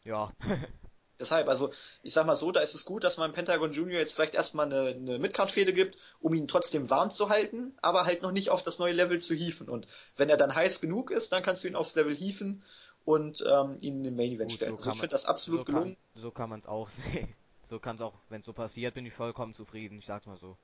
ja. 0.02 0.32
Deshalb, 1.20 1.46
also 1.46 1.72
ich 2.02 2.12
sag 2.12 2.26
mal 2.26 2.34
so, 2.34 2.50
da 2.50 2.58
ist 2.58 2.74
es 2.74 2.84
gut, 2.84 3.04
dass 3.04 3.16
man 3.16 3.32
Pentagon 3.32 3.70
Junior 3.70 4.00
jetzt 4.00 4.14
vielleicht 4.14 4.34
erstmal 4.34 4.66
eine, 4.66 4.88
eine 4.88 5.20
Midcard-Fehde 5.20 5.72
gibt, 5.72 5.96
um 6.18 6.34
ihn 6.34 6.48
trotzdem 6.48 6.90
warm 6.90 7.12
zu 7.12 7.28
halten, 7.28 7.78
aber 7.80 8.04
halt 8.04 8.22
noch 8.22 8.32
nicht 8.32 8.50
auf 8.50 8.64
das 8.64 8.80
neue 8.80 8.92
Level 8.92 9.20
zu 9.20 9.34
hieven. 9.34 9.68
Und 9.68 9.86
wenn 10.16 10.28
er 10.28 10.36
dann 10.36 10.52
heiß 10.52 10.80
genug 10.80 11.12
ist, 11.12 11.30
dann 11.30 11.44
kannst 11.44 11.62
du 11.62 11.68
ihn 11.68 11.76
aufs 11.76 11.94
Level 11.94 12.12
hieven 12.12 12.64
und 13.04 13.40
ähm, 13.46 13.76
ihn 13.78 13.98
in 13.98 14.02
den 14.02 14.16
Main 14.16 14.32
Event 14.32 14.50
Gut, 14.50 14.56
stellen. 14.56 14.72
so 14.72 14.78
Also 14.78 14.90
ich 14.90 14.98
finde 14.98 15.12
das 15.12 15.26
absolut 15.26 15.60
so 15.60 15.64
gelungen. 15.64 15.96
kann, 16.12 16.20
so 16.22 16.32
kann 16.32 16.50
man 16.50 16.58
es 16.58 16.66
auch 16.66 16.88
sehen. 16.90 17.32
So 17.62 17.78
kann 17.78 17.94
es 17.94 18.02
auch, 18.02 18.14
wenn 18.30 18.40
es 18.40 18.46
so 18.46 18.52
passiert, 18.52 18.94
bin 18.94 19.06
ich 19.06 19.14
vollkommen 19.14 19.54
zufrieden. 19.54 19.98
Ich 19.98 20.06
sag's 20.06 20.26
mal 20.26 20.38
so. 20.38 20.56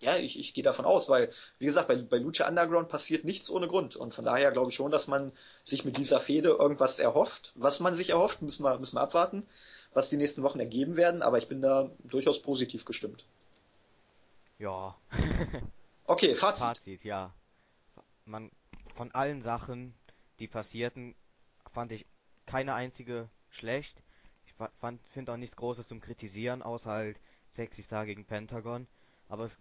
Ja, 0.00 0.16
ich, 0.16 0.38
ich 0.38 0.54
gehe 0.54 0.62
davon 0.62 0.84
aus, 0.84 1.08
weil, 1.08 1.32
wie 1.58 1.66
gesagt, 1.66 1.88
bei, 1.88 1.96
bei 1.96 2.18
Lucha 2.18 2.48
Underground 2.48 2.88
passiert 2.88 3.24
nichts 3.24 3.50
ohne 3.50 3.66
Grund. 3.66 3.96
Und 3.96 4.14
von 4.14 4.24
daher 4.24 4.52
glaube 4.52 4.70
ich 4.70 4.76
schon, 4.76 4.92
dass 4.92 5.08
man 5.08 5.32
sich 5.64 5.84
mit 5.84 5.96
dieser 5.96 6.20
Fehde 6.20 6.50
irgendwas 6.50 6.98
erhofft. 6.98 7.52
Was 7.56 7.80
man 7.80 7.94
sich 7.94 8.10
erhofft, 8.10 8.40
müssen 8.40 8.62
wir, 8.62 8.78
müssen 8.78 8.96
wir 8.96 9.00
abwarten, 9.00 9.44
was 9.94 10.08
die 10.08 10.16
nächsten 10.16 10.42
Wochen 10.44 10.60
ergeben 10.60 10.96
werden, 10.96 11.22
aber 11.22 11.38
ich 11.38 11.48
bin 11.48 11.60
da 11.60 11.90
durchaus 12.04 12.40
positiv 12.42 12.84
gestimmt. 12.84 13.24
Ja. 14.58 14.96
Okay, 16.10 16.34
Fazit. 16.34 16.64
Fazit, 16.64 17.04
ja. 17.04 17.34
Man, 18.24 18.50
von 18.96 19.14
allen 19.14 19.42
Sachen, 19.42 19.92
die 20.38 20.48
passierten, 20.48 21.14
fand 21.70 21.92
ich 21.92 22.06
keine 22.46 22.72
einzige 22.72 23.28
schlecht. 23.50 24.02
Ich 24.46 24.54
fand, 24.80 25.02
finde 25.12 25.32
auch 25.32 25.36
nichts 25.36 25.56
Großes 25.56 25.86
zum 25.86 26.00
Kritisieren, 26.00 26.62
außer 26.62 26.90
halt 26.90 27.20
Sexy 27.52 27.82
Star 27.82 28.06
gegen 28.06 28.24
Pentagon. 28.24 28.86
Aber 29.28 29.44
es, 29.44 29.58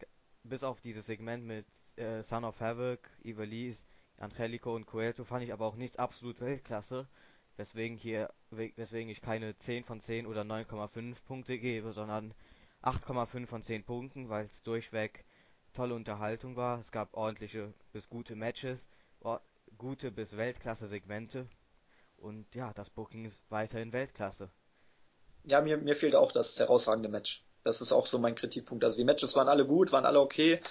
bis 0.48 0.64
auf 0.64 0.82
dieses 0.82 1.06
Segment 1.06 1.46
mit 1.46 1.66
äh, 1.96 2.22
Son 2.24 2.44
of 2.46 2.60
Havoc, 2.60 3.00
Ivelisse, 3.24 3.84
Angelico 4.18 4.76
und 4.76 4.86
Cueto 4.86 5.24
fand 5.24 5.44
ich 5.44 5.54
aber 5.54 5.66
auch 5.66 5.76
nicht 5.76 6.00
absolut 6.00 6.42
Weltklasse, 6.42 7.08
weswegen 7.56 7.98
hier, 7.98 8.34
weswegen 8.52 9.10
ich 9.10 9.22
keine 9.22 9.58
10 9.58 9.84
von 9.84 10.02
10 10.02 10.26
oder 10.26 10.42
9,5 10.42 11.16
Punkte 11.26 11.58
gebe, 11.60 11.92
sondern 11.94 12.34
8,5 12.84 13.48
von 13.48 13.64
10 13.64 13.84
Punkten, 13.84 14.30
weil 14.30 14.46
es 14.46 14.62
durchweg 14.64 15.26
tolle 15.74 15.94
Unterhaltung 15.94 16.56
war. 16.56 16.80
Es 16.80 16.92
gab 16.92 17.14
ordentliche 17.16 17.74
bis 17.92 18.10
gute 18.10 18.36
Matches, 18.36 18.88
gute 19.78 20.12
bis 20.12 20.36
Weltklasse 20.36 20.88
Segmente 20.88 21.48
und 22.18 22.54
ja, 22.56 22.74
das 22.74 22.90
Booking 22.90 23.26
ist 23.26 23.44
weiterhin 23.50 23.94
Weltklasse. 23.94 24.50
Ja, 25.44 25.62
mir, 25.62 25.78
mir 25.78 25.96
fehlt 25.96 26.16
auch 26.16 26.32
das 26.32 26.60
herausragende 26.60 27.10
Match. 27.10 27.44
Das 27.68 27.82
ist 27.82 27.92
auch 27.92 28.08
so 28.08 28.18
mein 28.18 28.36
Kritikpunkt. 28.36 28.84
Also 28.84 28.98
die 28.98 29.04
Matches 29.04 29.36
waren 29.36 29.48
alle 29.48 29.66
gut, 29.66 29.92
waren 29.92 30.06
alle 30.06 30.20
okay. 30.20 30.62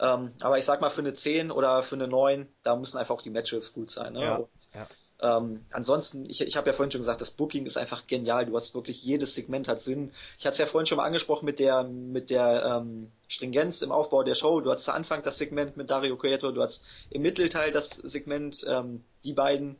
Ähm, 0.00 0.32
aber 0.40 0.58
ich 0.58 0.64
sag 0.64 0.80
mal, 0.80 0.90
für 0.90 1.02
eine 1.02 1.14
10 1.14 1.50
oder 1.50 1.82
für 1.82 1.94
eine 1.94 2.08
9, 2.08 2.48
da 2.62 2.74
müssen 2.76 2.98
einfach 2.98 3.14
auch 3.14 3.22
die 3.22 3.30
Matches 3.30 3.72
gut 3.72 3.90
sein. 3.90 4.14
Ne? 4.14 4.22
Ja, 4.22 4.36
Und, 4.36 4.48
ja. 4.74 4.88
ähm, 5.36 5.66
ansonsten, 5.72 6.24
ich, 6.24 6.40
ich 6.40 6.56
habe 6.56 6.70
ja 6.70 6.72
vorhin 6.74 6.90
schon 6.90 7.02
gesagt, 7.02 7.20
das 7.20 7.32
Booking 7.32 7.66
ist 7.66 7.76
einfach 7.76 8.06
genial. 8.06 8.46
Du 8.46 8.56
hast 8.56 8.74
wirklich 8.74 9.02
jedes 9.02 9.34
Segment 9.34 9.68
hat 9.68 9.82
Sinn. 9.82 10.12
Ich 10.38 10.46
hatte 10.46 10.52
es 10.52 10.58
ja 10.58 10.66
vorhin 10.66 10.86
schon 10.86 10.96
mal 10.96 11.04
angesprochen 11.04 11.44
mit 11.44 11.58
der 11.58 11.84
mit 11.84 12.30
der 12.30 12.64
ähm, 12.64 13.12
Stringenz 13.28 13.82
im 13.82 13.92
Aufbau 13.92 14.22
der 14.22 14.34
Show. 14.34 14.60
Du 14.62 14.70
hast 14.70 14.84
zu 14.84 14.92
Anfang 14.92 15.22
das 15.22 15.36
Segment 15.36 15.76
mit 15.76 15.90
Dario 15.90 16.16
Cueto, 16.16 16.50
du 16.50 16.62
hast 16.62 16.82
im 17.10 17.20
Mittelteil 17.22 17.70
das 17.70 17.90
Segment 17.90 18.64
ähm, 18.66 19.04
die 19.22 19.34
beiden 19.34 19.76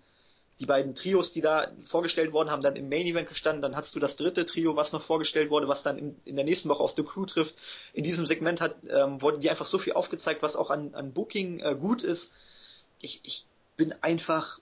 die 0.60 0.66
beiden 0.66 0.94
Trios, 0.94 1.32
die 1.32 1.40
da 1.40 1.72
vorgestellt 1.88 2.32
worden, 2.32 2.50
haben 2.50 2.62
dann 2.62 2.76
im 2.76 2.88
Main 2.90 3.06
Event 3.06 3.28
gestanden. 3.28 3.62
Dann 3.62 3.74
hast 3.74 3.94
du 3.94 3.98
das 3.98 4.16
dritte 4.16 4.44
Trio, 4.44 4.76
was 4.76 4.92
noch 4.92 5.02
vorgestellt 5.02 5.50
wurde, 5.50 5.68
was 5.68 5.82
dann 5.82 5.96
in, 5.96 6.20
in 6.26 6.36
der 6.36 6.44
nächsten 6.44 6.68
Woche 6.68 6.82
auf 6.82 6.94
The 6.94 7.02
Crew 7.02 7.24
trifft. 7.24 7.54
In 7.94 8.04
diesem 8.04 8.26
Segment 8.26 8.60
hat, 8.60 8.76
ähm, 8.88 9.22
wurde 9.22 9.38
dir 9.38 9.50
einfach 9.50 9.64
so 9.64 9.78
viel 9.78 9.94
aufgezeigt, 9.94 10.42
was 10.42 10.56
auch 10.56 10.70
an, 10.70 10.94
an 10.94 11.12
Booking 11.12 11.60
äh, 11.60 11.74
gut 11.74 12.02
ist. 12.02 12.34
Ich, 13.00 13.20
ich 13.24 13.46
bin 13.78 13.94
einfach 14.02 14.60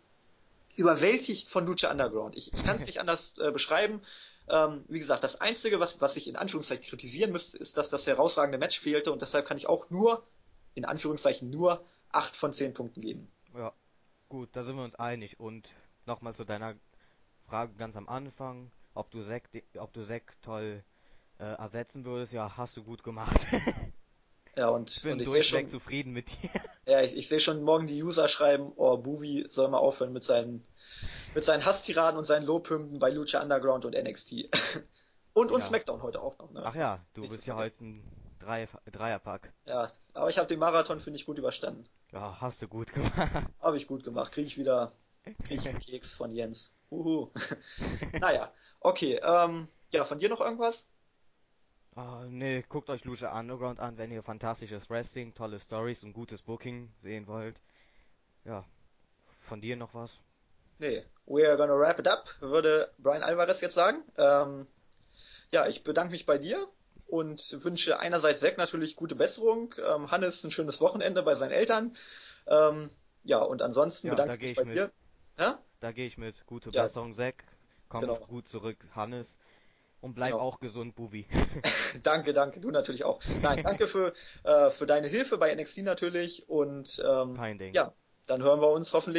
überwältigt 0.76 1.48
von 1.48 1.66
Lucha 1.66 1.90
Underground. 1.90 2.36
Ich, 2.36 2.52
ich 2.52 2.64
kann 2.64 2.76
es 2.76 2.86
nicht 2.86 3.00
anders 3.00 3.36
äh, 3.38 3.50
beschreiben. 3.50 4.00
Ähm, 4.48 4.84
wie 4.86 5.00
gesagt, 5.00 5.24
das 5.24 5.40
Einzige, 5.40 5.80
was, 5.80 6.00
was 6.00 6.16
ich 6.16 6.28
in 6.28 6.36
Anführungszeichen 6.36 6.84
kritisieren 6.84 7.32
müsste, 7.32 7.58
ist, 7.58 7.76
dass 7.76 7.90
das 7.90 8.06
herausragende 8.06 8.58
Match 8.58 8.78
fehlte 8.78 9.12
und 9.12 9.20
deshalb 9.20 9.46
kann 9.46 9.56
ich 9.56 9.68
auch 9.68 9.90
nur, 9.90 10.22
in 10.74 10.84
Anführungszeichen 10.84 11.50
nur, 11.50 11.84
8 12.12 12.36
von 12.36 12.52
10 12.52 12.72
Punkten 12.72 13.00
geben. 13.00 13.28
Ja, 13.54 13.72
gut, 14.28 14.48
da 14.52 14.62
sind 14.62 14.76
wir 14.76 14.84
uns 14.84 14.94
einig. 14.94 15.38
Und 15.40 15.68
nochmal 16.08 16.34
zu 16.34 16.44
deiner 16.44 16.74
Frage 17.46 17.74
ganz 17.74 17.96
am 17.96 18.08
Anfang, 18.08 18.72
ob 18.94 19.10
du 19.10 19.22
Zack, 19.22 19.48
ob 19.78 19.92
du 19.92 20.04
Zack 20.04 20.36
toll 20.42 20.82
äh, 21.38 21.44
ersetzen 21.44 22.04
würdest. 22.04 22.32
Ja, 22.32 22.56
hast 22.56 22.76
du 22.76 22.82
gut 22.82 23.04
gemacht. 23.04 23.46
Ja, 24.56 24.70
und, 24.70 24.90
ich 24.90 25.02
bin 25.02 25.12
und 25.12 25.20
ich 25.20 25.26
durchweg 25.26 25.60
schon, 25.66 25.68
zufrieden 25.68 26.12
mit 26.12 26.30
dir. 26.30 26.50
Ja, 26.84 27.00
ich, 27.02 27.12
ich 27.14 27.28
sehe 27.28 27.38
schon 27.38 27.62
morgen 27.62 27.86
die 27.86 28.02
User 28.02 28.26
schreiben, 28.26 28.72
oh, 28.74 28.96
Buvi 28.96 29.46
soll 29.48 29.68
mal 29.68 29.78
aufhören 29.78 30.12
mit 30.12 30.24
seinen, 30.24 30.64
mit 31.32 31.44
seinen 31.44 31.64
Hasstiraden 31.64 32.18
und 32.18 32.24
seinen 32.24 32.44
Lobhymnen 32.44 32.98
bei 32.98 33.10
Lucha 33.10 33.40
Underground 33.40 33.84
und 33.84 33.94
NXT. 33.94 34.50
und, 35.34 35.52
und 35.52 35.60
Ja. 35.60 35.66
SmackDown 35.66 36.02
heute 36.02 36.20
auch 36.20 36.36
noch, 36.38 36.50
ne? 36.50 36.62
Ach 36.64 36.74
ja, 36.74 36.98
du 37.14 37.20
Nicht 37.20 37.30
bist 37.30 37.46
ja 37.46 37.54
heute 37.54 37.84
ein 37.84 38.02
Drei, 38.40 38.68
Dreierpack. 38.90 39.52
Ja, 39.66 39.92
aber 40.14 40.30
ich 40.30 40.38
habe 40.38 40.48
den 40.48 40.58
Marathon, 40.58 41.00
finde 41.00 41.18
ich, 41.18 41.26
gut 41.26 41.38
überstanden. 41.38 41.84
Ja, 42.12 42.40
hast 42.40 42.62
du 42.62 42.68
gut 42.68 42.92
gemacht. 42.92 43.46
Habe 43.60 43.76
ich 43.76 43.86
gut 43.86 44.02
gemacht. 44.02 44.32
Kriege 44.32 44.46
ich 44.46 44.56
wieder, 44.58 44.92
Keks 45.44 46.14
von 46.14 46.30
Jens. 46.30 46.72
Uhu. 46.90 47.30
naja, 48.20 48.52
okay, 48.80 49.20
ähm, 49.22 49.68
ja, 49.90 50.04
von 50.04 50.18
dir 50.18 50.28
noch 50.28 50.40
irgendwas? 50.40 50.88
Ah, 51.96 52.24
nee, 52.30 52.62
guckt 52.66 52.88
euch 52.88 53.04
Lucha 53.04 53.38
Underground 53.38 53.78
an, 53.78 53.98
wenn 53.98 54.10
ihr 54.10 54.22
fantastisches 54.22 54.88
Wrestling, 54.88 55.34
tolle 55.34 55.60
Stories 55.60 56.02
und 56.02 56.14
gutes 56.14 56.40
Booking 56.42 56.90
sehen 57.02 57.26
wollt. 57.26 57.60
Ja, 58.44 58.64
von 59.42 59.60
dir 59.60 59.76
noch 59.76 59.94
was? 59.94 60.20
Nee, 60.78 61.04
we're 61.26 61.56
gonna 61.56 61.74
wrap 61.76 61.98
it 61.98 62.06
up, 62.08 62.28
würde 62.40 62.92
Brian 62.98 63.22
Alvarez 63.22 63.60
jetzt 63.60 63.74
sagen. 63.74 64.04
Ähm, 64.16 64.66
ja, 65.52 65.66
ich 65.68 65.84
bedanke 65.84 66.12
mich 66.12 66.26
bei 66.26 66.38
dir 66.38 66.68
und 67.08 67.56
wünsche 67.64 67.98
einerseits 68.00 68.40
Zack 68.40 68.58
natürlich 68.58 68.96
gute 68.96 69.16
Besserung, 69.16 69.74
ähm, 69.84 70.10
Hannes 70.10 70.44
ein 70.44 70.50
schönes 70.52 70.80
Wochenende 70.80 71.22
bei 71.22 71.34
seinen 71.36 71.52
Eltern. 71.52 71.96
Ähm, 72.46 72.90
ja, 73.24 73.38
und 73.40 73.62
ansonsten 73.62 74.08
Ja, 74.08 74.10
bedanke 74.10 74.34
da 74.34 74.36
ich 74.36 74.42
mich 74.42 74.52
ich 74.52 74.62
bei 74.64 74.64
mit. 74.64 74.74
dir. 74.74 74.92
Ja? 75.38 75.58
Da 75.80 75.92
gehe 75.92 76.06
ich 76.06 76.18
mit. 76.18 76.44
Gute 76.46 76.70
Ja, 76.70 76.82
Besserung, 76.82 77.14
Zack. 77.14 77.44
Komm 77.88 78.00
genau. 78.02 78.16
gut 78.26 78.48
zurück, 78.48 78.76
Hannes. 78.94 79.36
Und 80.00 80.14
bleib 80.14 80.32
genau. 80.32 80.42
auch 80.42 80.60
gesund, 80.60 80.94
Bubi. 80.94 81.26
danke, 82.02 82.32
danke, 82.32 82.60
du 82.60 82.70
natürlich 82.70 83.04
auch. 83.04 83.20
Nein, 83.42 83.62
danke 83.64 83.88
für, 83.88 84.12
äh, 84.44 84.70
für 84.70 84.86
deine 84.86 85.08
Hilfe 85.08 85.38
bei 85.38 85.54
NXT 85.54 85.78
natürlich 85.78 86.48
und 86.48 87.02
ähm, 87.04 87.34
Kein 87.34 87.58
Ding. 87.58 87.74
ja, 87.74 87.92
dann 88.26 88.42
hören 88.42 88.60
wir 88.60 88.70
uns 88.70 88.92
hoffentlich 88.92 89.16